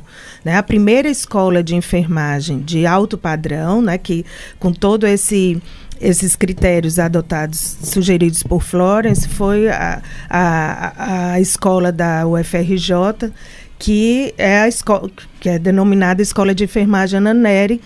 Né? 0.44 0.56
A 0.56 0.62
primeira 0.62 1.08
escola 1.08 1.62
de 1.62 1.76
enfermagem 1.76 2.58
de 2.58 2.84
alto 2.84 3.16
padrão, 3.16 3.80
né, 3.80 3.96
que 3.96 4.26
com 4.58 4.72
todo 4.72 5.06
esse 5.06 5.62
esses 6.00 6.36
critérios 6.36 6.98
adotados, 6.98 7.76
sugeridos 7.82 8.42
por 8.42 8.62
Florence, 8.62 9.28
foi 9.28 9.68
a, 9.68 10.02
a, 10.28 11.32
a 11.32 11.40
escola 11.40 11.90
da 11.90 12.26
UFRJ, 12.26 13.32
que 13.78 14.34
é 14.38 14.60
a 14.60 14.68
escola, 14.68 15.10
que 15.40 15.48
é 15.48 15.58
denominada 15.58 16.22
Escola 16.22 16.54
de 16.54 16.64
Enfermagem 16.64 17.18
Ana 17.18 17.34
Neri, 17.34 17.80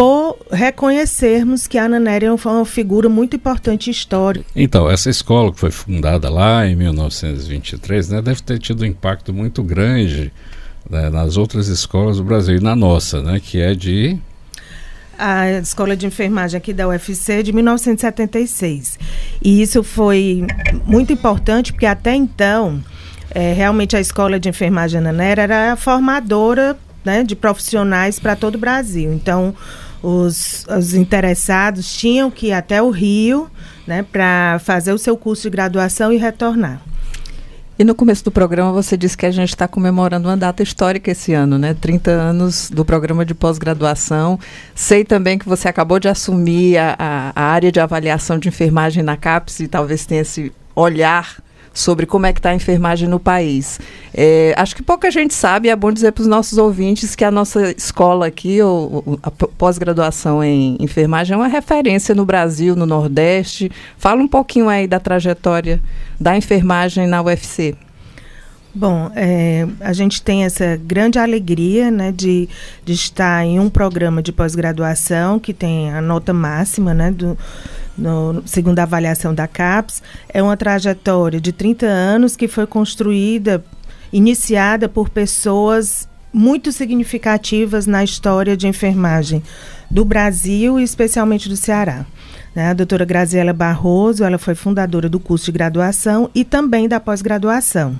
por 0.00 0.38
reconhecermos 0.50 1.66
que 1.66 1.76
a 1.76 1.84
Ana 1.84 2.00
Nery 2.00 2.24
é 2.24 2.32
uma 2.32 2.64
figura 2.64 3.06
muito 3.06 3.36
importante 3.36 3.90
histórica. 3.90 4.46
Então, 4.56 4.90
essa 4.90 5.10
escola 5.10 5.52
que 5.52 5.60
foi 5.60 5.70
fundada 5.70 6.30
lá 6.30 6.66
em 6.66 6.74
1923, 6.74 8.08
né, 8.08 8.22
deve 8.22 8.40
ter 8.40 8.58
tido 8.58 8.80
um 8.80 8.86
impacto 8.86 9.30
muito 9.30 9.62
grande 9.62 10.32
né, 10.88 11.10
nas 11.10 11.36
outras 11.36 11.68
escolas 11.68 12.16
do 12.16 12.24
Brasil 12.24 12.56
e 12.56 12.60
na 12.60 12.74
nossa, 12.74 13.20
né, 13.22 13.38
que 13.40 13.60
é 13.60 13.74
de 13.74 14.18
a 15.20 15.50
escola 15.58 15.94
de 15.94 16.06
enfermagem 16.06 16.56
aqui 16.56 16.72
da 16.72 16.88
UFC 16.88 17.42
de 17.42 17.52
1976. 17.52 18.98
E 19.42 19.60
isso 19.60 19.82
foi 19.82 20.46
muito 20.86 21.12
importante 21.12 21.72
porque 21.72 21.84
até 21.86 22.14
então, 22.14 22.82
é, 23.30 23.52
realmente 23.52 23.94
a 23.94 24.00
escola 24.00 24.40
de 24.40 24.48
enfermagem 24.48 24.98
Ananera 24.98 25.42
era 25.42 25.72
a 25.72 25.76
formadora 25.76 26.76
né, 27.04 27.22
de 27.22 27.36
profissionais 27.36 28.18
para 28.18 28.34
todo 28.34 28.54
o 28.54 28.58
Brasil. 28.58 29.12
Então, 29.12 29.54
os, 30.02 30.66
os, 30.66 30.94
interessados 30.94 31.92
tinham 31.92 32.30
que 32.30 32.48
ir 32.48 32.52
até 32.52 32.80
o 32.82 32.88
Rio 32.90 33.50
né, 33.86 34.02
para 34.02 34.58
fazer 34.64 34.92
o 34.92 34.98
seu 34.98 35.16
curso 35.16 35.42
de 35.42 35.50
graduação 35.50 36.10
e 36.10 36.16
retornar. 36.16 36.80
E 37.80 37.84
no 37.84 37.94
começo 37.94 38.22
do 38.22 38.30
programa 38.30 38.72
você 38.72 38.94
disse 38.94 39.16
que 39.16 39.24
a 39.24 39.30
gente 39.30 39.48
está 39.48 39.66
comemorando 39.66 40.28
uma 40.28 40.36
data 40.36 40.62
histórica 40.62 41.12
esse 41.12 41.32
ano, 41.32 41.56
né? 41.56 41.72
30 41.72 42.10
anos 42.10 42.68
do 42.68 42.84
programa 42.84 43.24
de 43.24 43.32
pós-graduação. 43.32 44.38
Sei 44.74 45.02
também 45.02 45.38
que 45.38 45.48
você 45.48 45.66
acabou 45.66 45.98
de 45.98 46.06
assumir 46.06 46.76
a, 46.76 46.94
a, 46.98 47.32
a 47.34 47.42
área 47.42 47.72
de 47.72 47.80
avaliação 47.80 48.38
de 48.38 48.48
enfermagem 48.48 49.02
na 49.02 49.16
CAPES 49.16 49.60
e 49.60 49.66
talvez 49.66 50.04
tenha 50.04 50.20
esse 50.20 50.52
olhar 50.76 51.42
sobre 51.72 52.06
como 52.06 52.26
é 52.26 52.32
que 52.32 52.38
está 52.38 52.50
a 52.50 52.54
enfermagem 52.54 53.08
no 53.08 53.20
país. 53.20 53.78
É, 54.12 54.54
acho 54.56 54.74
que 54.74 54.82
pouca 54.82 55.10
gente 55.10 55.34
sabe, 55.34 55.68
é 55.68 55.76
bom 55.76 55.92
dizer 55.92 56.12
para 56.12 56.22
os 56.22 56.28
nossos 56.28 56.58
ouvintes 56.58 57.14
que 57.14 57.24
a 57.24 57.30
nossa 57.30 57.70
escola 57.70 58.26
aqui, 58.26 58.60
ou, 58.60 59.18
a 59.22 59.30
pós-graduação 59.30 60.42
em 60.42 60.76
enfermagem, 60.80 61.34
é 61.34 61.36
uma 61.36 61.48
referência 61.48 62.14
no 62.14 62.24
Brasil, 62.24 62.74
no 62.74 62.86
Nordeste. 62.86 63.70
Fala 63.96 64.20
um 64.20 64.28
pouquinho 64.28 64.68
aí 64.68 64.86
da 64.86 64.98
trajetória 64.98 65.80
da 66.18 66.36
enfermagem 66.36 67.06
na 67.06 67.22
UFC. 67.22 67.76
Bom, 68.72 69.10
é, 69.16 69.66
a 69.80 69.92
gente 69.92 70.22
tem 70.22 70.44
essa 70.44 70.76
grande 70.76 71.18
alegria 71.18 71.90
né, 71.90 72.12
de, 72.12 72.48
de 72.84 72.92
estar 72.92 73.44
em 73.44 73.58
um 73.58 73.68
programa 73.68 74.22
de 74.22 74.30
pós-graduação 74.32 75.40
que 75.40 75.52
tem 75.52 75.92
a 75.92 76.00
nota 76.00 76.32
máxima, 76.32 76.94
né, 76.94 77.10
do, 77.10 77.36
no, 78.00 78.42
segundo 78.46 78.78
a 78.78 78.84
avaliação 78.84 79.34
da 79.34 79.46
CAPES. 79.46 80.02
É 80.28 80.42
uma 80.42 80.56
trajetória 80.56 81.40
de 81.40 81.52
30 81.52 81.86
anos 81.86 82.34
que 82.34 82.48
foi 82.48 82.66
construída, 82.66 83.62
iniciada 84.12 84.88
por 84.88 85.10
pessoas 85.10 86.08
muito 86.32 86.72
significativas 86.72 87.86
na 87.86 88.02
história 88.02 88.56
de 88.56 88.66
enfermagem 88.66 89.42
do 89.90 90.04
Brasil 90.04 90.78
e 90.78 90.82
especialmente 90.82 91.48
do 91.48 91.56
Ceará. 91.56 92.06
Né? 92.54 92.68
A 92.68 92.74
doutora 92.74 93.04
Graziela 93.04 93.52
Barroso, 93.52 94.22
ela 94.24 94.38
foi 94.38 94.54
fundadora 94.54 95.08
do 95.08 95.18
curso 95.20 95.46
de 95.46 95.52
graduação 95.52 96.30
e 96.34 96.44
também 96.44 96.88
da 96.88 97.00
pós-graduação. 97.00 97.98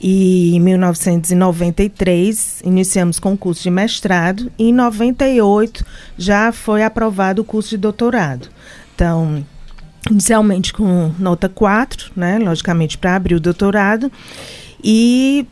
E 0.00 0.56
em 0.56 0.60
1993 0.60 2.62
iniciamos 2.64 3.20
com 3.20 3.34
o 3.34 3.38
curso 3.38 3.62
de 3.62 3.70
mestrado 3.70 4.50
e 4.58 4.70
em 4.70 4.72
98 4.72 5.86
já 6.18 6.50
foi 6.50 6.82
aprovado 6.82 7.42
o 7.42 7.44
curso 7.44 7.70
de 7.70 7.76
doutorado. 7.76 8.48
Então, 9.02 9.44
inicialmente 10.08 10.72
com 10.72 11.10
nota 11.18 11.48
4, 11.48 12.12
né, 12.14 12.38
logicamente 12.38 12.96
para 12.96 13.16
abrir 13.16 13.34
o 13.34 13.40
doutorado, 13.40 14.12
e, 14.82 15.44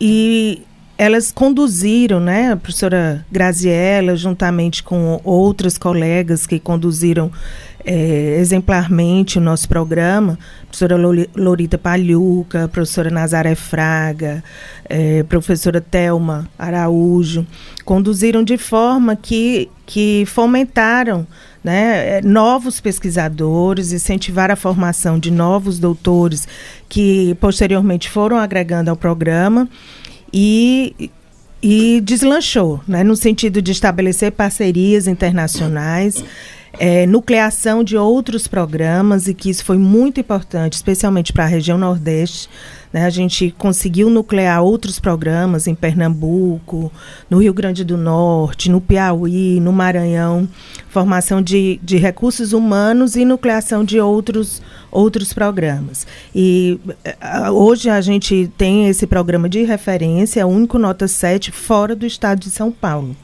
e 0.00 0.62
elas 0.96 1.32
conduziram, 1.32 2.20
né, 2.20 2.52
a 2.52 2.56
professora 2.56 3.26
Graziella, 3.32 4.14
juntamente 4.14 4.80
com 4.80 5.20
outras 5.24 5.76
colegas 5.76 6.46
que 6.46 6.60
conduziram 6.60 7.32
é, 7.84 8.36
exemplarmente 8.38 9.38
o 9.38 9.40
nosso 9.40 9.68
programa, 9.68 10.38
professora 10.68 10.96
Lorita 11.34 11.76
Palhuca, 11.76 12.68
professora 12.68 13.10
Nazaré 13.10 13.56
Fraga, 13.56 14.42
é, 14.88 15.24
professora 15.24 15.80
Telma 15.80 16.48
Araújo, 16.56 17.44
conduziram 17.84 18.44
de 18.44 18.56
forma 18.56 19.16
que, 19.16 19.68
que 19.84 20.22
fomentaram 20.26 21.26
né, 21.64 22.20
novos 22.20 22.78
pesquisadores, 22.78 23.90
incentivar 23.90 24.50
a 24.50 24.56
formação 24.56 25.18
de 25.18 25.30
novos 25.30 25.78
doutores 25.78 26.46
que 26.88 27.34
posteriormente 27.40 28.10
foram 28.10 28.36
agregando 28.36 28.90
ao 28.90 28.96
programa 28.96 29.66
e 30.30 31.10
e 31.66 32.02
deslanchou, 32.02 32.82
né, 32.86 33.02
no 33.02 33.16
sentido 33.16 33.62
de 33.62 33.72
estabelecer 33.72 34.32
parcerias 34.32 35.06
internacionais, 35.06 36.22
é, 36.78 37.06
nucleação 37.06 37.82
de 37.82 37.96
outros 37.96 38.46
programas, 38.46 39.28
e 39.28 39.32
que 39.32 39.48
isso 39.48 39.64
foi 39.64 39.78
muito 39.78 40.20
importante, 40.20 40.74
especialmente 40.74 41.32
para 41.32 41.44
a 41.44 41.46
região 41.46 41.78
Nordeste, 41.78 42.50
né? 42.94 43.06
A 43.06 43.10
gente 43.10 43.52
conseguiu 43.58 44.08
nuclear 44.08 44.62
outros 44.62 45.00
programas 45.00 45.66
em 45.66 45.74
Pernambuco, 45.74 46.92
no 47.28 47.38
Rio 47.38 47.52
Grande 47.52 47.82
do 47.82 47.96
Norte, 47.96 48.70
no 48.70 48.80
Piauí, 48.80 49.58
no 49.58 49.72
Maranhão, 49.72 50.48
formação 50.90 51.42
de, 51.42 51.80
de 51.82 51.96
recursos 51.96 52.52
humanos 52.52 53.16
e 53.16 53.24
nucleação 53.24 53.82
de 53.82 53.98
outros, 53.98 54.62
outros 54.92 55.32
programas. 55.32 56.06
E 56.32 56.78
uh, 56.86 57.50
hoje 57.50 57.90
a 57.90 58.00
gente 58.00 58.48
tem 58.56 58.86
esse 58.88 59.08
programa 59.08 59.48
de 59.48 59.64
referência, 59.64 60.42
é 60.42 60.44
o 60.44 60.48
único 60.48 60.78
nota 60.78 61.08
7 61.08 61.50
fora 61.50 61.96
do 61.96 62.06
estado 62.06 62.38
de 62.38 62.50
São 62.50 62.70
Paulo. 62.70 63.16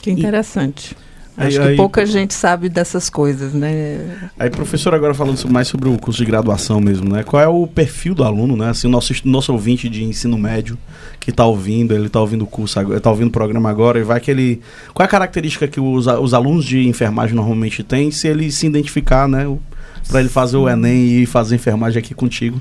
Que 0.00 0.12
interessante. 0.12 0.92
E, 0.92 1.11
Acho 1.36 1.58
aí, 1.58 1.64
que 1.64 1.70
aí, 1.70 1.76
pouca 1.76 2.04
gente 2.04 2.34
sabe 2.34 2.68
dessas 2.68 3.08
coisas, 3.08 3.54
né? 3.54 4.30
Aí, 4.38 4.50
professor, 4.50 4.94
agora 4.94 5.14
falando 5.14 5.48
mais 5.48 5.66
sobre 5.66 5.88
o 5.88 5.98
curso 5.98 6.18
de 6.18 6.26
graduação 6.26 6.80
mesmo, 6.80 7.08
né? 7.08 7.22
Qual 7.22 7.42
é 7.42 7.48
o 7.48 7.66
perfil 7.66 8.14
do 8.14 8.22
aluno, 8.22 8.56
né? 8.56 8.68
Assim, 8.68 8.86
o 8.86 8.90
nosso, 8.90 9.14
nosso 9.24 9.52
ouvinte 9.52 9.88
de 9.88 10.04
ensino 10.04 10.36
médio 10.36 10.76
que 11.18 11.30
está 11.30 11.46
ouvindo, 11.46 11.94
ele 11.94 12.06
está 12.06 12.20
ouvindo 12.20 12.42
o 12.42 12.46
curso, 12.46 12.78
está 12.92 13.08
ouvindo 13.08 13.28
o 13.28 13.32
programa 13.32 13.70
agora, 13.70 13.98
e 13.98 14.02
vai 14.02 14.20
que 14.20 14.30
ele... 14.30 14.60
Qual 14.92 15.04
é 15.04 15.06
a 15.06 15.10
característica 15.10 15.66
que 15.66 15.80
os, 15.80 16.06
os 16.06 16.34
alunos 16.34 16.64
de 16.64 16.86
enfermagem 16.86 17.34
normalmente 17.34 17.82
têm, 17.82 18.10
se 18.10 18.28
ele 18.28 18.50
se 18.50 18.66
identificar, 18.66 19.26
né? 19.26 19.46
Para 20.08 20.20
ele 20.20 20.28
fazer 20.28 20.56
o 20.56 20.68
Enem 20.68 21.22
e 21.22 21.26
fazer 21.26 21.54
enfermagem 21.54 21.98
aqui 21.98 22.12
contigo. 22.12 22.60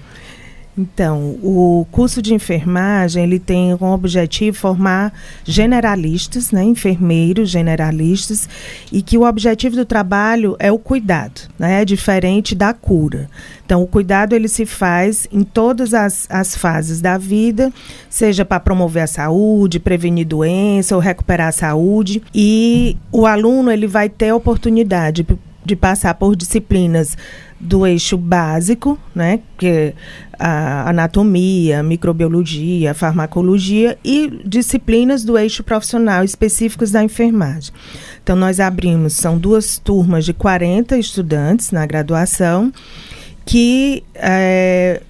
Então, 0.78 1.38
o 1.44 1.86
curso 1.92 2.22
de 2.22 2.34
enfermagem 2.34 3.24
ele 3.24 3.40
tem 3.40 3.76
como 3.76 3.94
objetivo 3.94 4.58
formar 4.58 5.14
generalistas, 5.44 6.52
né, 6.52 6.64
enfermeiros 6.64 7.50
generalistas, 7.50 8.48
e 8.92 9.02
que 9.02 9.18
o 9.18 9.28
objetivo 9.28 9.76
do 9.76 9.86
trabalho 9.86 10.56
é 10.60 10.72
o 10.72 10.80
cuidado, 10.80 11.42
né, 11.60 11.82
é 11.82 11.86
diferente 11.86 12.56
da 12.56 12.74
cura. 12.74 13.30
Então, 13.66 13.84
o 13.84 13.88
cuidado 13.88 14.34
ele 14.34 14.48
se 14.48 14.66
faz 14.66 15.28
em 15.32 15.44
todas 15.44 15.94
as, 15.94 16.26
as 16.30 16.56
fases 16.56 17.02
da 17.02 17.18
vida, 17.18 17.72
seja 18.10 18.46
para 18.46 18.60
promover 18.60 19.04
a 19.04 19.08
saúde, 19.08 19.80
prevenir 19.80 20.26
doença 20.26 20.96
ou 20.96 21.02
recuperar 21.02 21.50
a 21.50 21.54
saúde, 21.54 22.24
e 22.34 22.96
o 23.12 23.26
aluno 23.26 23.72
ele 23.72 23.88
vai 23.88 24.08
ter 24.08 24.30
a 24.30 24.36
oportunidade 24.36 25.28
de 25.64 25.76
passar 25.76 26.16
por 26.16 26.36
disciplinas 26.36 27.16
do 27.62 27.86
eixo 27.86 28.18
básico, 28.18 28.98
né, 29.14 29.40
que 29.58 29.68
é 29.68 29.94
a 30.38 30.90
anatomia, 30.90 31.84
microbiologia, 31.84 32.96
farmacologia 32.96 33.98
e 34.04 34.42
disciplinas 34.44 35.24
do 35.24 35.38
eixo 35.38 35.64
profissional 35.64 36.24
específicos 36.24 36.90
da 36.90 37.04
enfermagem. 37.04 37.72
Então 38.24 38.36
nós 38.36 38.60
abrimos, 38.60 39.14
são 39.14 39.38
duas 39.38 39.78
turmas 39.78 40.26
de 40.26 40.34
40 40.34 40.98
estudantes 40.98 41.72
na 41.72 41.86
graduação 41.86 42.74
que 43.46 44.04
é, 44.16 45.02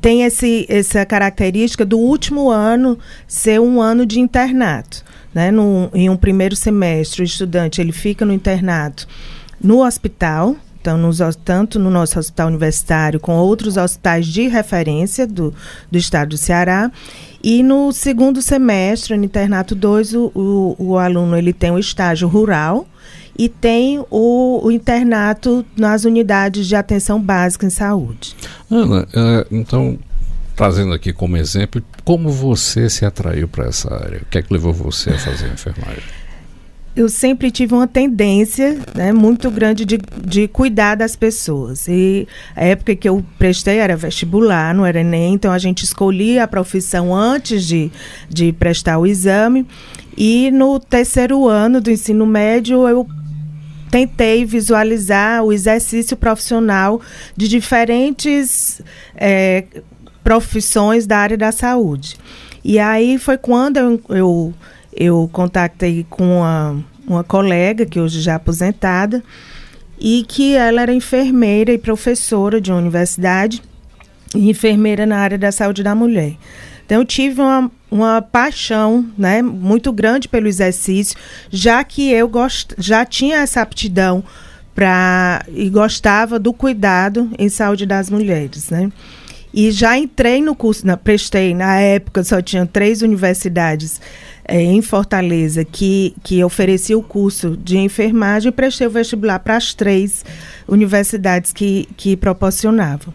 tem 0.00 0.22
esse, 0.22 0.64
essa 0.68 1.04
característica 1.04 1.84
do 1.84 1.98
último 1.98 2.50
ano 2.50 2.98
ser 3.28 3.60
um 3.60 3.82
ano 3.82 4.06
de 4.06 4.18
internato. 4.18 5.04
Né? 5.34 5.50
No, 5.50 5.90
em 5.92 6.08
um 6.08 6.16
primeiro 6.16 6.56
semestre, 6.56 7.22
o 7.22 7.24
estudante 7.24 7.80
ele 7.80 7.92
fica 7.92 8.24
no 8.24 8.32
internato 8.32 9.06
no 9.62 9.84
hospital, 9.84 10.56
então, 10.80 10.96
nos, 10.96 11.18
tanto 11.44 11.78
no 11.78 11.90
nosso 11.90 12.18
hospital 12.18 12.48
universitário, 12.48 13.20
com 13.20 13.36
outros 13.36 13.76
hospitais 13.76 14.26
de 14.26 14.48
referência 14.48 15.26
do, 15.26 15.52
do 15.90 15.98
estado 15.98 16.30
do 16.30 16.36
Ceará. 16.38 16.90
E 17.42 17.62
no 17.62 17.92
segundo 17.92 18.40
semestre, 18.40 19.16
no 19.16 19.24
internato 19.24 19.74
2, 19.74 20.14
o, 20.14 20.32
o, 20.34 20.76
o 20.78 20.98
aluno 20.98 21.36
ele 21.36 21.52
tem 21.52 21.70
o 21.70 21.78
estágio 21.78 22.28
rural 22.28 22.86
e 23.38 23.48
tem 23.48 24.04
o, 24.10 24.60
o, 24.62 24.70
internato 24.70 25.64
nas 25.76 26.04
unidades 26.04 26.66
de 26.66 26.76
atenção 26.76 27.20
básica 27.20 27.66
em 27.66 27.70
saúde. 27.70 28.34
Ana, 28.70 29.02
uh, 29.02 29.46
então, 29.50 29.98
trazendo 30.56 30.92
aqui 30.92 31.12
como 31.12 31.36
exemplo, 31.36 31.82
como 32.04 32.30
você 32.30 32.88
se 32.90 33.04
atraiu 33.04 33.48
para 33.48 33.66
essa 33.66 33.94
área? 33.94 34.20
O 34.22 34.26
que 34.26 34.38
é 34.38 34.42
que 34.42 34.52
levou 34.52 34.72
você 34.72 35.10
a 35.10 35.18
fazer 35.18 35.50
enfermagem? 35.52 36.19
Eu 36.94 37.08
sempre 37.08 37.50
tive 37.50 37.72
uma 37.72 37.86
tendência 37.86 38.78
né, 38.94 39.12
muito 39.12 39.50
grande 39.50 39.84
de, 39.84 39.98
de 40.24 40.48
cuidar 40.48 40.96
das 40.96 41.14
pessoas. 41.14 41.86
E 41.86 42.26
a 42.54 42.64
época 42.64 42.96
que 42.96 43.08
eu 43.08 43.24
prestei 43.38 43.78
era 43.78 43.96
vestibular, 43.96 44.74
não 44.74 44.84
era 44.84 45.00
Enem, 45.00 45.34
então 45.34 45.52
a 45.52 45.58
gente 45.58 45.84
escolhia 45.84 46.44
a 46.44 46.48
profissão 46.48 47.14
antes 47.14 47.64
de, 47.64 47.90
de 48.28 48.52
prestar 48.52 48.98
o 48.98 49.06
exame. 49.06 49.66
E 50.16 50.50
no 50.50 50.80
terceiro 50.80 51.46
ano 51.46 51.80
do 51.80 51.90
ensino 51.90 52.26
médio, 52.26 52.86
eu 52.88 53.06
tentei 53.90 54.44
visualizar 54.44 55.42
o 55.44 55.52
exercício 55.52 56.16
profissional 56.16 57.00
de 57.36 57.48
diferentes 57.48 58.82
é, 59.16 59.64
profissões 60.22 61.06
da 61.06 61.18
área 61.18 61.36
da 61.36 61.52
saúde. 61.52 62.16
E 62.64 62.78
aí 62.78 63.18
foi 63.18 63.38
quando 63.38 63.78
eu, 63.78 64.00
eu 64.10 64.54
eu 64.94 65.28
contatei 65.32 66.06
com 66.08 66.38
uma, 66.38 66.84
uma 67.06 67.24
colega, 67.24 67.86
que 67.86 68.00
hoje 68.00 68.20
já 68.20 68.32
é 68.32 68.34
aposentada, 68.34 69.22
e 69.98 70.24
que 70.26 70.54
ela 70.54 70.82
era 70.82 70.92
enfermeira 70.92 71.72
e 71.72 71.78
professora 71.78 72.60
de 72.60 72.70
uma 72.70 72.78
universidade, 72.78 73.62
e 74.34 74.50
enfermeira 74.50 75.04
na 75.04 75.18
área 75.18 75.38
da 75.38 75.52
saúde 75.52 75.82
da 75.82 75.94
mulher. 75.94 76.36
Então, 76.86 76.98
eu 76.98 77.04
tive 77.04 77.40
uma, 77.40 77.70
uma 77.90 78.22
paixão 78.22 79.06
né, 79.16 79.42
muito 79.42 79.92
grande 79.92 80.28
pelo 80.28 80.48
exercício, 80.48 81.16
já 81.50 81.84
que 81.84 82.10
eu 82.10 82.28
gost, 82.28 82.74
já 82.78 83.04
tinha 83.04 83.38
essa 83.38 83.60
aptidão 83.60 84.24
para 84.74 85.44
e 85.54 85.68
gostava 85.68 86.38
do 86.38 86.52
cuidado 86.52 87.30
em 87.38 87.48
saúde 87.48 87.86
das 87.86 88.08
mulheres. 88.08 88.70
Né? 88.70 88.90
E 89.52 89.70
já 89.70 89.98
entrei 89.98 90.40
no 90.40 90.54
curso, 90.54 90.86
na, 90.86 90.96
prestei, 90.96 91.54
na 91.54 91.80
época 91.80 92.22
só 92.24 92.40
tinham 92.40 92.66
três 92.66 93.02
universidades 93.02 94.00
é, 94.44 94.60
em 94.60 94.82
Fortaleza 94.82 95.64
que, 95.64 96.14
que 96.22 96.42
oferecia 96.42 96.96
o 96.96 97.02
curso 97.02 97.56
de 97.56 97.78
enfermagem 97.78 98.48
e 98.48 98.52
prestei 98.52 98.86
o 98.86 98.90
vestibular 98.90 99.38
para 99.38 99.56
as 99.56 99.74
três 99.74 100.24
universidades 100.68 101.52
que, 101.52 101.88
que 101.96 102.16
proporcionavam. 102.16 103.12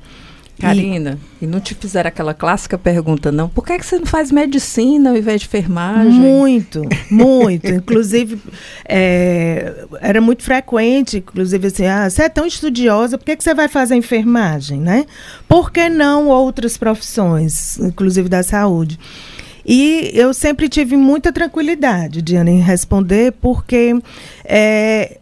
Karina, 0.59 1.19
e, 1.41 1.45
e 1.45 1.47
não 1.47 1.59
te 1.59 1.75
fizeram 1.75 2.07
aquela 2.07 2.33
clássica 2.33 2.77
pergunta, 2.77 3.31
não? 3.31 3.49
Por 3.49 3.65
que, 3.65 3.73
é 3.73 3.77
que 3.77 3.85
você 3.85 3.97
não 3.97 4.05
faz 4.05 4.31
medicina 4.31 5.09
ao 5.09 5.17
invés 5.17 5.41
de 5.41 5.47
enfermagem? 5.47 6.13
Muito, 6.13 6.81
muito. 7.11 7.67
inclusive, 7.67 8.39
é, 8.88 9.85
era 9.99 10.21
muito 10.21 10.43
frequente, 10.43 11.17
inclusive 11.17 11.67
assim, 11.67 11.85
ah, 11.85 12.09
você 12.09 12.23
é 12.23 12.29
tão 12.29 12.45
estudiosa, 12.45 13.17
por 13.17 13.25
que, 13.25 13.31
é 13.31 13.35
que 13.35 13.43
você 13.43 13.53
vai 13.53 13.67
fazer 13.67 13.95
enfermagem, 13.95 14.79
né? 14.79 15.05
Por 15.47 15.71
que 15.71 15.89
não 15.89 16.29
outras 16.29 16.77
profissões, 16.77 17.77
inclusive 17.79 18.29
da 18.29 18.41
saúde? 18.41 18.97
E 19.65 20.12
eu 20.13 20.34
sempre 20.34 20.69
tive 20.69 20.95
muita 20.95 21.34
tranquilidade, 21.34 22.21
Diana, 22.21 22.51
em 22.51 22.60
responder, 22.60 23.34
porque 23.41 23.99
é, 24.43 25.17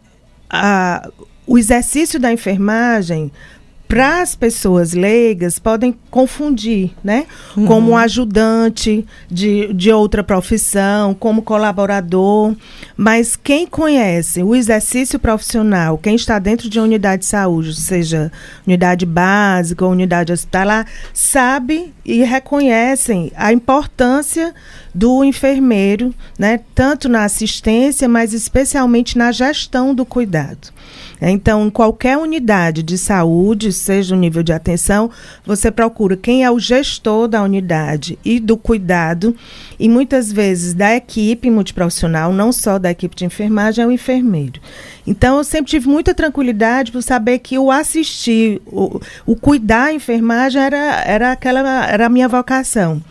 a, 0.50 1.08
o 1.46 1.56
exercício 1.56 2.20
da 2.20 2.32
enfermagem 2.32 3.32
para 3.86 4.22
as 4.22 4.34
pessoas 4.34 4.92
leigas 4.92 5.58
podem 5.58 5.94
confundir, 6.10 6.90
né? 7.02 7.26
Uhum. 7.56 7.66
Como 7.66 7.96
ajudante 7.96 9.06
de, 9.30 9.72
de 9.72 9.92
outra 9.92 10.24
profissão, 10.24 11.14
como 11.14 11.42
colaborador. 11.42 12.56
Mas 12.96 13.36
quem 13.36 13.66
conhece 13.66 14.42
o 14.42 14.54
exercício 14.54 15.18
profissional, 15.18 15.98
quem 15.98 16.16
está 16.16 16.38
dentro 16.38 16.68
de 16.68 16.78
uma 16.78 16.86
unidade 16.86 17.20
de 17.20 17.26
saúde, 17.26 17.74
seja 17.74 18.32
unidade 18.66 19.06
básica 19.06 19.84
ou 19.84 19.92
unidade 19.92 20.32
hospitalar, 20.32 20.86
sabe 21.12 21.92
e 22.04 22.22
reconhecem 22.24 23.32
a 23.36 23.52
importância 23.52 24.54
do 24.94 25.24
enfermeiro, 25.24 26.14
né? 26.38 26.60
Tanto 26.74 27.08
na 27.08 27.24
assistência, 27.24 28.08
mas 28.08 28.32
especialmente 28.32 29.18
na 29.18 29.32
gestão 29.32 29.92
do 29.92 30.04
cuidado. 30.04 30.72
Então, 31.20 31.66
em 31.66 31.70
qualquer 31.70 32.18
unidade 32.18 32.82
de 32.82 32.98
saúde, 32.98 33.72
seja 33.72 34.14
o 34.14 34.18
nível 34.18 34.42
de 34.42 34.52
atenção, 34.52 35.10
você 35.44 35.70
procura 35.70 36.16
quem 36.16 36.44
é 36.44 36.50
o 36.50 36.58
gestor 36.58 37.28
da 37.28 37.42
unidade 37.42 38.18
e 38.24 38.38
do 38.38 38.56
cuidado, 38.56 39.34
e 39.78 39.88
muitas 39.88 40.30
vezes 40.30 40.74
da 40.74 40.94
equipe 40.94 41.50
multiprofissional, 41.50 42.32
não 42.32 42.52
só 42.52 42.78
da 42.78 42.90
equipe 42.90 43.16
de 43.16 43.24
enfermagem, 43.24 43.82
é 43.82 43.86
o 43.86 43.92
enfermeiro. 43.92 44.60
Então, 45.06 45.38
eu 45.38 45.44
sempre 45.44 45.70
tive 45.70 45.88
muita 45.88 46.14
tranquilidade 46.14 46.92
por 46.92 47.02
saber 47.02 47.38
que 47.38 47.58
o 47.58 47.70
assistir, 47.70 48.60
o, 48.66 49.00
o 49.26 49.34
cuidar 49.34 49.84
a 49.84 49.94
enfermagem 49.94 50.60
era, 50.60 51.02
era, 51.06 51.32
aquela, 51.32 51.86
era 51.86 52.06
a 52.06 52.10
minha 52.10 52.28
vocação. 52.28 53.02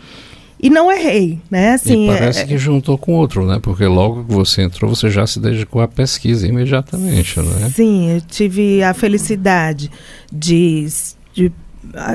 E 0.64 0.70
não 0.70 0.90
errei, 0.90 1.38
né? 1.50 1.74
Assim, 1.74 2.06
e 2.06 2.06
parece 2.06 2.40
é... 2.40 2.46
que 2.46 2.56
juntou 2.56 2.96
com 2.96 3.12
outro, 3.12 3.46
né? 3.46 3.58
Porque 3.60 3.84
logo 3.84 4.24
que 4.24 4.32
você 4.32 4.62
entrou, 4.62 4.94
você 4.96 5.10
já 5.10 5.26
se 5.26 5.38
dedicou 5.38 5.82
à 5.82 5.86
pesquisa 5.86 6.48
imediatamente, 6.48 7.38
né? 7.38 7.68
Sim, 7.68 8.14
eu 8.14 8.22
tive 8.22 8.82
a 8.82 8.94
felicidade 8.94 9.90
de, 10.32 10.86
de 11.34 11.52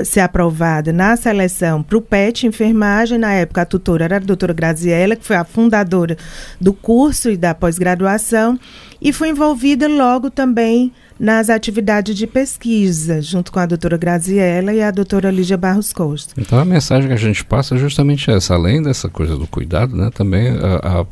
ser 0.03 0.21
aprovada 0.21 0.91
na 0.91 1.15
seleção 1.15 1.83
para 1.83 1.95
o 1.95 2.01
PET 2.01 2.47
Enfermagem. 2.47 3.19
Na 3.19 3.33
época, 3.33 3.61
a 3.61 3.65
tutora 3.65 4.05
era 4.05 4.15
a 4.15 4.19
doutora 4.19 4.51
Graziella, 4.51 5.15
que 5.15 5.27
foi 5.27 5.35
a 5.35 5.43
fundadora 5.43 6.17
do 6.59 6.73
curso 6.73 7.29
e 7.29 7.37
da 7.37 7.53
pós-graduação, 7.53 8.59
e 8.99 9.13
fui 9.13 9.29
envolvida 9.29 9.87
logo 9.87 10.31
também 10.31 10.91
nas 11.19 11.49
atividades 11.49 12.15
de 12.15 12.25
pesquisa, 12.25 13.21
junto 13.21 13.51
com 13.51 13.59
a 13.59 13.65
doutora 13.65 13.97
Graziella 13.97 14.73
e 14.73 14.81
a 14.81 14.89
doutora 14.89 15.29
Lígia 15.29 15.57
Barros 15.57 15.91
Costa. 15.91 16.33
Então 16.37 16.57
a 16.57 16.63
mensagem 16.63 17.09
que 17.09 17.13
a 17.13 17.17
gente 17.17 17.43
passa 17.43 17.75
é 17.75 17.77
justamente 17.77 18.31
essa, 18.31 18.53
além 18.53 18.81
dessa 18.81 19.09
coisa 19.09 19.35
do 19.35 19.45
cuidado, 19.45 19.95
né, 19.95 20.09
também 20.13 20.47
a, 20.47 21.05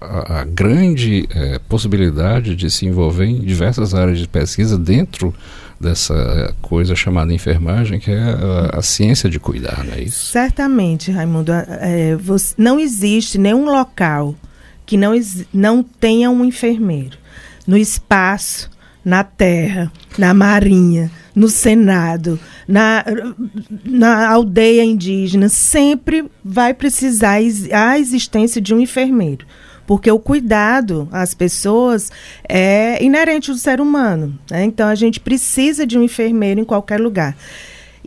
a, 0.00 0.40
a 0.40 0.44
grande 0.44 1.26
é, 1.34 1.58
possibilidade 1.58 2.54
de 2.54 2.70
se 2.70 2.84
envolver 2.84 3.24
em 3.24 3.40
diversas 3.40 3.94
áreas 3.94 4.18
de 4.18 4.28
pesquisa 4.28 4.76
dentro 4.76 5.34
dessa 5.80 6.54
coisa 6.60 6.94
chamada 6.94 7.32
enfermagem, 7.32 7.98
que 7.98 8.10
é 8.10 8.18
a, 8.18 8.78
a 8.78 8.82
ciência 8.82 9.28
de 9.28 9.38
cuidar, 9.38 9.84
não 9.84 9.94
é 9.94 10.02
isso? 10.02 10.32
Certamente, 10.32 11.10
Raimundo. 11.10 11.52
É, 11.52 12.14
você, 12.16 12.54
não 12.58 12.78
existe 12.78 13.38
nenhum 13.38 13.66
local 13.66 14.34
que 14.84 14.96
não, 14.96 15.12
não 15.52 15.82
tenha 15.82 16.30
um 16.30 16.44
enfermeiro. 16.44 17.18
No 17.66 17.76
espaço, 17.76 18.70
na 19.06 19.22
terra, 19.22 19.92
na 20.18 20.34
marinha, 20.34 21.12
no 21.32 21.48
Senado, 21.48 22.40
na, 22.66 23.04
na 23.84 24.28
aldeia 24.28 24.84
indígena, 24.84 25.48
sempre 25.48 26.28
vai 26.44 26.74
precisar 26.74 27.38
a 27.72 27.98
existência 28.00 28.60
de 28.60 28.74
um 28.74 28.80
enfermeiro. 28.80 29.46
Porque 29.86 30.10
o 30.10 30.18
cuidado 30.18 31.08
às 31.12 31.34
pessoas 31.34 32.10
é 32.48 33.00
inerente 33.00 33.52
do 33.52 33.56
ser 33.56 33.80
humano. 33.80 34.36
Né? 34.50 34.64
Então, 34.64 34.88
a 34.88 34.96
gente 34.96 35.20
precisa 35.20 35.86
de 35.86 35.96
um 35.96 36.02
enfermeiro 36.02 36.58
em 36.58 36.64
qualquer 36.64 37.00
lugar. 37.00 37.36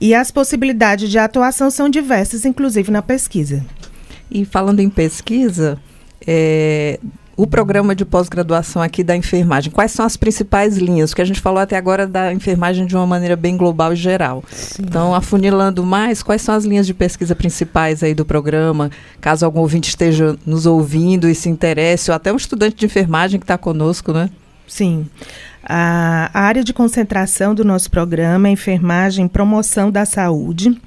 E 0.02 0.14
as 0.14 0.32
possibilidades 0.32 1.10
de 1.10 1.18
atuação 1.18 1.72
são 1.72 1.88
diversas, 1.90 2.44
inclusive 2.44 2.92
na 2.92 3.02
pesquisa. 3.02 3.66
E 4.30 4.44
falando 4.44 4.82
em 4.82 4.90
pesquisa, 4.90 5.80
é, 6.28 7.00
o 7.40 7.48
programa 7.48 7.96
de 7.96 8.04
pós-graduação 8.04 8.82
aqui 8.82 9.02
da 9.02 9.16
enfermagem, 9.16 9.72
quais 9.72 9.94
são 9.94 10.06
as 10.06 10.18
principais 10.18 10.78
linhas? 10.78 11.12
Porque 11.12 11.22
a 11.22 11.26
gente 11.26 11.40
falou 11.40 11.62
até 11.62 11.78
agora 11.78 12.06
da 12.06 12.34
enfermagem 12.34 12.86
de 12.86 12.94
uma 12.98 13.08
maneira 13.08 13.38
bem 13.38 13.56
global 13.56 13.94
e 13.94 13.96
geral. 13.96 14.44
Sim. 14.52 14.84
Então, 14.84 15.16
afunilando 15.16 15.82
mais, 15.82 16.22
quais 16.22 16.42
são 16.42 16.54
as 16.54 16.66
linhas 16.66 16.86
de 16.86 16.94
pesquisa 16.94 17.34
principais 17.34 18.04
aí 18.04 18.14
do 18.14 18.26
programa? 18.26 18.92
Caso 19.22 19.46
algum 19.46 19.62
ouvinte 19.62 19.88
esteja 19.88 20.38
nos 20.46 20.66
ouvindo 20.66 21.30
e 21.30 21.34
se 21.34 21.48
interesse, 21.48 22.12
ou 22.12 22.16
até 22.16 22.34
um 22.34 22.36
estudante 22.36 22.76
de 22.76 22.86
enfermagem 22.86 23.40
que 23.40 23.46
está 23.46 23.58
conosco, 23.58 24.12
né? 24.12 24.30
Sim. 24.68 25.08
A 25.64 26.30
área 26.34 26.62
de 26.62 26.74
concentração 26.74 27.56
do 27.56 27.64
nosso 27.64 27.90
programa 27.90 28.50
é 28.50 28.52
enfermagem 28.52 29.30
promoção 29.30 29.90
da 29.90 30.04
saúde. 30.04 30.78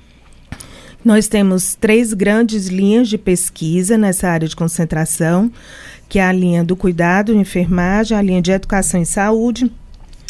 Nós 1.02 1.28
temos 1.28 1.74
três 1.74 2.12
grandes 2.12 2.68
linhas 2.68 3.08
de 3.08 3.16
pesquisa 3.16 3.96
nessa 3.96 4.28
área 4.28 4.46
de 4.46 4.54
concentração 4.54 5.50
que 6.12 6.18
é 6.18 6.26
a 6.26 6.30
linha 6.30 6.62
do 6.62 6.76
cuidado, 6.76 7.34
enfermagem, 7.34 8.14
a 8.14 8.20
linha 8.20 8.42
de 8.42 8.52
educação 8.52 9.00
e 9.00 9.06
saúde 9.06 9.72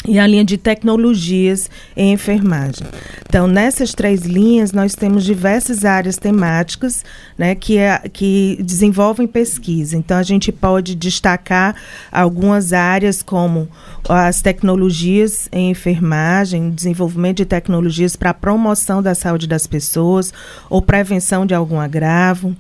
e 0.07 0.17
a 0.17 0.25
linha 0.29 0.45
de 0.45 0.57
tecnologias 0.57 1.69
em 1.97 2.13
enfermagem. 2.13 2.87
Então, 3.29 3.49
nessas 3.49 3.93
três 3.93 4.23
linhas, 4.23 4.71
nós 4.71 4.95
temos 4.95 5.25
diversas 5.25 5.85
áreas 5.85 6.17
temáticas 6.17 7.05
né, 7.37 7.57
que, 7.57 7.79
é, 7.79 7.99
que 8.13 8.59
desenvolvem 8.63 9.27
pesquisa. 9.27 9.97
Então, 9.97 10.17
a 10.17 10.23
gente 10.23 10.53
pode 10.53 10.95
destacar 10.95 11.75
algumas 12.13 12.73
áreas 12.73 13.21
como 13.21 13.69
as 14.09 14.41
tecnologias 14.41 15.49
em 15.51 15.71
enfermagem, 15.71 16.71
desenvolvimento 16.71 17.39
de 17.39 17.45
tecnologias 17.45 18.15
para 18.15 18.31
a 18.31 18.35
promoção 18.35 19.03
da 19.03 19.17
saúde 19.17 19.49
das 19.49 19.67
pessoas 19.67 20.33
ou 20.71 20.81
prevenção 20.81 21.45
de 21.45 21.55
algum 21.55 21.81
agravo, 21.81 22.55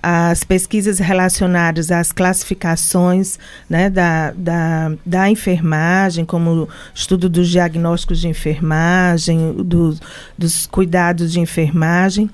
as 0.00 0.44
pesquisas 0.44 0.98
relacionadas 0.98 1.90
às 1.90 2.12
classificações 2.12 3.38
né, 3.68 3.90
da, 3.90 4.32
da, 4.32 4.92
da 5.04 5.30
enfermagem, 5.30 6.24
como 6.24 6.68
estudo 6.94 7.28
dos 7.28 7.48
diagnósticos 7.48 8.20
de 8.20 8.28
enfermagem, 8.28 9.52
do, 9.54 9.98
dos 10.36 10.66
cuidados 10.66 11.32
de 11.32 11.40
enfermagem, 11.40 12.30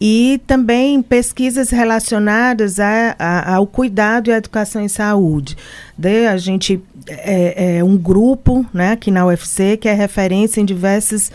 e 0.00 0.40
também 0.46 1.02
pesquisas 1.02 1.70
relacionadas 1.70 2.78
a, 2.78 3.16
a, 3.18 3.54
ao 3.56 3.66
cuidado 3.66 4.28
e 4.28 4.32
à 4.32 4.36
educação 4.36 4.80
em 4.80 4.88
saúde. 4.88 5.56
De, 5.96 6.26
a 6.26 6.36
gente 6.36 6.80
é, 7.08 7.78
é 7.78 7.84
um 7.84 7.96
grupo 7.96 8.64
né, 8.72 8.92
aqui 8.92 9.10
na 9.10 9.26
UFC 9.26 9.76
que 9.76 9.88
é 9.88 9.92
referência 9.92 10.60
em 10.60 10.64
diversas 10.64 11.32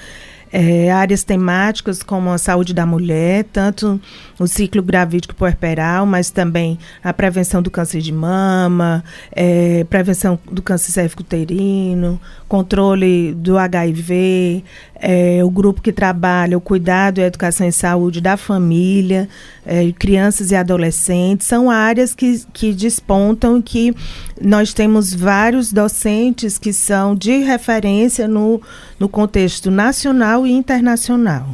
é, 0.54 0.92
áreas 0.92 1.24
temáticas 1.24 2.04
como 2.04 2.30
a 2.30 2.38
saúde 2.38 2.76
da 2.76 2.86
mulher, 2.86 3.44
tanto 3.46 4.00
o 4.39 4.46
ciclo 4.46 4.84
gravídico 4.84 5.34
puerperal, 5.34 6.06
mas 6.06 6.30
também 6.30 6.78
a 7.04 7.12
prevenção 7.12 7.60
do 7.60 7.72
câncer 7.72 8.02
de 8.02 8.12
mama, 8.12 9.04
é, 9.32 9.84
prevenção 9.89 10.38
do 10.52 10.62
câncer 10.62 10.92
cérvico-uterino, 10.92 12.22
controle 12.48 13.34
do 13.34 13.58
HIV, 13.58 14.63
é, 15.06 15.44
o 15.44 15.50
grupo 15.50 15.82
que 15.82 15.92
trabalha 15.92 16.58
o 16.58 16.62
cuidado 16.62 17.20
e 17.20 17.24
a 17.24 17.28
educação 17.28 17.68
em 17.68 17.72
saúde 17.72 18.22
da 18.22 18.38
família, 18.38 19.28
é, 19.66 19.92
crianças 19.92 20.50
e 20.50 20.56
adolescentes, 20.56 21.46
são 21.46 21.70
áreas 21.70 22.16
que, 22.16 22.42
que 22.54 22.74
despontam 22.74 23.62
que 23.62 23.94
nós 24.42 24.74
temos 24.74 25.13
vários 25.13 25.74
docentes 25.74 26.58
que 26.58 26.72
são 26.72 27.16
de 27.16 27.39
referência 27.39 28.30
no, 28.30 28.62
no 28.98 29.10
contexto 29.10 29.70
nacional 29.70 30.48
e 30.48 30.54
internacional. 30.54 31.54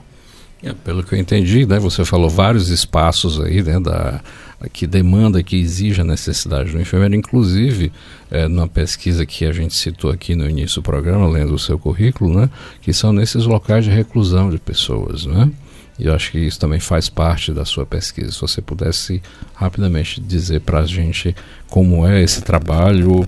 É, 0.62 0.72
pelo 0.72 1.02
que 1.02 1.16
eu 1.16 1.20
entendi, 1.20 1.66
né, 1.66 1.80
você 1.80 2.06
falou 2.06 2.30
vários 2.30 2.70
espaços 2.70 3.42
aí 3.42 3.64
né, 3.64 3.80
da, 3.80 4.22
que 4.68 4.86
demanda, 4.86 5.42
que 5.42 5.56
exige 5.56 6.02
a 6.02 6.04
necessidade 6.04 6.72
do 6.72 6.82
enfermeiro, 6.82 7.16
inclusive 7.16 7.92
é, 8.30 8.48
numa 8.48 8.68
pesquisa 8.68 9.26
que 9.26 9.46
a 9.46 9.52
gente 9.54 9.74
citou 9.74 10.12
aqui 10.12 10.36
no 10.36 10.50
início 10.50 10.82
do 10.82 10.84
programa, 10.84 11.28
lendo 11.30 11.54
o 11.54 11.60
seu 11.60 11.80
currículo, 11.80 12.42
né, 12.42 12.50
que 12.82 12.92
são 12.92 13.14
nesses 13.14 13.46
locais 13.46 13.86
de 13.86 13.92
reclusão 13.92 14.50
de 14.50 14.58
pessoas, 14.58 15.26
né? 15.26 15.50
E 15.98 16.06
eu 16.06 16.16
acho 16.16 16.32
que 16.32 16.40
isso 16.40 16.58
também 16.58 16.80
faz 16.80 17.10
parte 17.10 17.52
da 17.52 17.66
sua 17.66 17.86
pesquisa. 17.86 18.32
Se 18.32 18.40
você 18.40 18.62
pudesse 18.62 19.22
rapidamente 19.54 20.22
dizer 20.22 20.62
para 20.62 20.80
a 20.80 20.86
gente 20.86 21.36
como 21.70 22.08
é 22.08 22.24
esse 22.24 22.42
trabalho, 22.42 23.28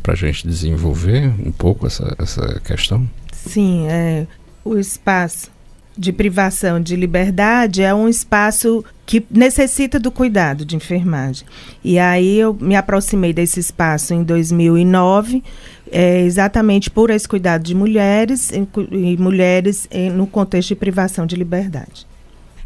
para 0.00 0.12
a 0.12 0.16
gente 0.16 0.46
desenvolver 0.46 1.32
um 1.44 1.50
pouco 1.50 1.88
essa, 1.88 2.14
essa 2.16 2.60
questão. 2.60 3.08
Sim, 3.32 3.88
é, 3.88 4.28
o 4.64 4.78
espaço 4.78 5.50
de 5.96 6.12
privação 6.12 6.80
de 6.80 6.96
liberdade 6.96 7.82
é 7.82 7.94
um 7.94 8.08
espaço 8.08 8.84
que 9.06 9.24
necessita 9.30 9.98
do 9.98 10.10
cuidado 10.10 10.64
de 10.64 10.76
enfermagem. 10.76 11.46
E 11.82 11.98
aí 11.98 12.38
eu 12.38 12.54
me 12.54 12.74
aproximei 12.74 13.32
desse 13.32 13.60
espaço 13.60 14.14
em 14.14 14.22
2009, 14.22 15.42
é, 15.90 16.22
exatamente 16.22 16.90
por 16.90 17.10
esse 17.10 17.28
cuidado 17.28 17.62
de 17.62 17.74
mulheres 17.74 18.50
e 18.50 19.16
mulheres 19.16 19.88
no 20.14 20.26
contexto 20.26 20.68
de 20.68 20.76
privação 20.76 21.26
de 21.26 21.36
liberdade. 21.36 22.06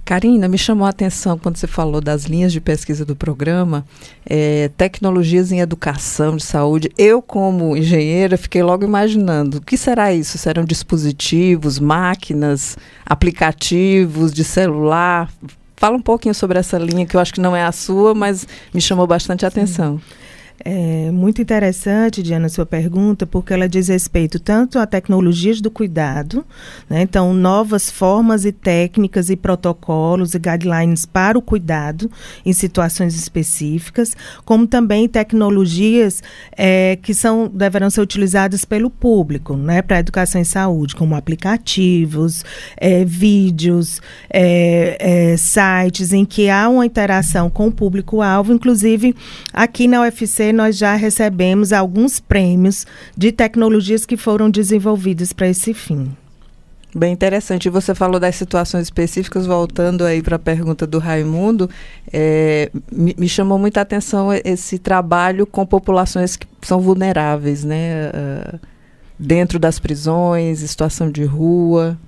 Karina, 0.09 0.49
me 0.49 0.57
chamou 0.57 0.87
a 0.87 0.89
atenção 0.89 1.37
quando 1.37 1.59
você 1.59 1.67
falou 1.67 2.01
das 2.01 2.25
linhas 2.25 2.51
de 2.51 2.63
pesquisa 2.63 3.05
do 3.05 3.15
programa, 3.15 3.85
é, 4.25 4.71
tecnologias 4.75 5.53
em 5.53 5.61
educação 5.61 6.35
de 6.35 6.45
saúde. 6.45 6.91
Eu, 6.97 7.21
como 7.21 7.77
engenheira, 7.77 8.39
fiquei 8.39 8.63
logo 8.63 8.87
imaginando: 8.87 9.59
o 9.59 9.61
que 9.61 9.77
será 9.77 10.11
isso? 10.11 10.39
Serão 10.39 10.65
dispositivos, 10.65 11.79
máquinas, 11.79 12.79
aplicativos 13.05 14.33
de 14.33 14.45
celular? 14.45 15.31
Fala 15.77 15.99
um 15.99 16.03
pouquinho 16.03 16.35
sobre 16.35 16.59
essa 16.59 16.79
linha, 16.79 17.05
que 17.05 17.15
eu 17.15 17.21
acho 17.21 17.35
que 17.35 17.41
não 17.43 17.55
é 17.55 17.63
a 17.63 17.71
sua, 17.71 18.15
mas 18.15 18.49
me 18.73 18.81
chamou 18.81 19.07
bastante 19.07 19.45
a 19.45 19.49
atenção. 19.49 19.99
Sim. 19.99 20.18
É 20.65 21.13
muito 21.13 21.41
interessante, 21.41 22.21
Diana, 22.21 22.49
sua 22.49 22.67
pergunta, 22.67 23.25
porque 23.25 23.53
ela 23.53 23.69
diz 23.69 23.87
respeito 23.87 24.41
tanto 24.41 24.79
a 24.81 24.87
tecnologias 24.87 25.61
do 25.61 25.71
cuidado, 25.71 26.45
né? 26.91 27.03
então, 27.03 27.33
novas 27.33 27.89
formas 27.89 28.45
e 28.45 28.51
técnicas 28.51 29.31
e 29.31 29.37
protocolos 29.37 30.35
e 30.35 30.39
guidelines 30.39 31.07
para 31.07 31.39
o 31.39 31.43
cuidado 31.43 32.11
em 32.45 32.53
situações 32.53 33.15
específicas, 33.15 34.17
como 34.45 34.67
também 34.67 35.09
tecnologias 35.09 36.25
é, 36.57 36.99
que 37.01 37.15
são, 37.15 37.47
deverão 37.47 37.89
ser 37.89 38.01
utilizadas 38.01 38.65
pelo 38.65 38.91
público 38.91 39.57
né? 39.57 39.81
para 39.81 39.99
a 39.99 40.01
educação 40.01 40.41
em 40.41 40.45
saúde, 40.45 40.97
como 40.97 41.15
aplicativos, 41.15 42.45
é, 42.77 43.05
vídeos, 43.05 44.03
é, 44.29 45.33
é 45.33 45.37
sites 45.37 46.13
em 46.13 46.25
que 46.25 46.51
há 46.51 46.69
uma 46.69 46.85
interação 46.85 47.49
com 47.49 47.69
o 47.69 47.73
público-alvo, 47.73 48.53
inclusive 48.53 49.15
aqui 49.53 49.87
na 49.87 50.01
UFC 50.01 50.48
nós 50.53 50.77
já 50.77 50.95
recebemos 50.95 51.73
alguns 51.73 52.21
prêmios 52.21 52.87
de 53.17 53.33
tecnologias 53.33 54.05
que 54.07 54.17
foram 54.17 54.51
desenvolvidas 54.51 55.33
para 55.33 55.49
esse 55.49 55.73
fim. 55.75 56.11
Bem 56.95 57.13
interessante. 57.13 57.69
Você 57.69 57.95
falou 57.95 58.19
das 58.19 58.35
situações 58.37 58.85
específicas, 58.85 59.47
voltando 59.47 60.05
aí 60.05 60.23
para 60.23 60.37
a 60.37 60.39
pergunta 60.39 60.87
do 60.87 60.99
Raimundo, 60.99 61.69
é, 62.11 62.71
me, 62.91 63.15
me, 63.19 63.29
chamou 63.29 63.59
muita 63.59 63.83
atenção 63.83 64.31
esse 64.33 64.79
trabalho 64.79 65.47
com 65.47 65.67
populações 65.67 66.37
que 66.37 66.47
são 66.63 66.81
vulneráveis, 66.81 67.63
né? 67.63 68.09
Uh, 68.09 68.59
dentro 69.19 69.59
das 69.59 69.79
prisões, 69.79 70.61
situação 70.61 71.11
de 71.11 71.25
rua. 71.25 71.99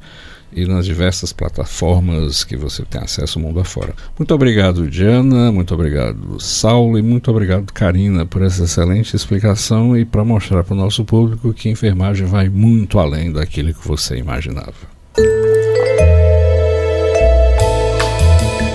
e 0.52 0.66
nas 0.66 0.84
diversas 0.84 1.32
plataformas 1.32 2.44
que 2.44 2.56
você 2.56 2.84
tem 2.84 3.00
acesso 3.00 3.38
ao 3.38 3.44
mundo 3.44 3.60
afora. 3.60 3.94
Muito 4.18 4.34
obrigado, 4.34 4.88
Diana, 4.88 5.52
muito 5.52 5.74
obrigado, 5.74 6.40
Saulo, 6.40 6.98
e 6.98 7.02
muito 7.02 7.30
obrigado, 7.30 7.72
Karina, 7.72 8.26
por 8.26 8.42
essa 8.42 8.64
excelente 8.64 9.14
explicação 9.14 9.96
e 9.96 10.04
para 10.04 10.24
mostrar 10.24 10.64
para 10.64 10.74
o 10.74 10.76
nosso 10.76 11.04
público 11.04 11.52
que 11.52 11.68
enfermagem 11.68 12.26
vai 12.26 12.48
muito 12.48 12.98
além 12.98 13.32
daquilo 13.32 13.74
que 13.74 13.86
você 13.86 14.16
imaginava. 14.16 15.00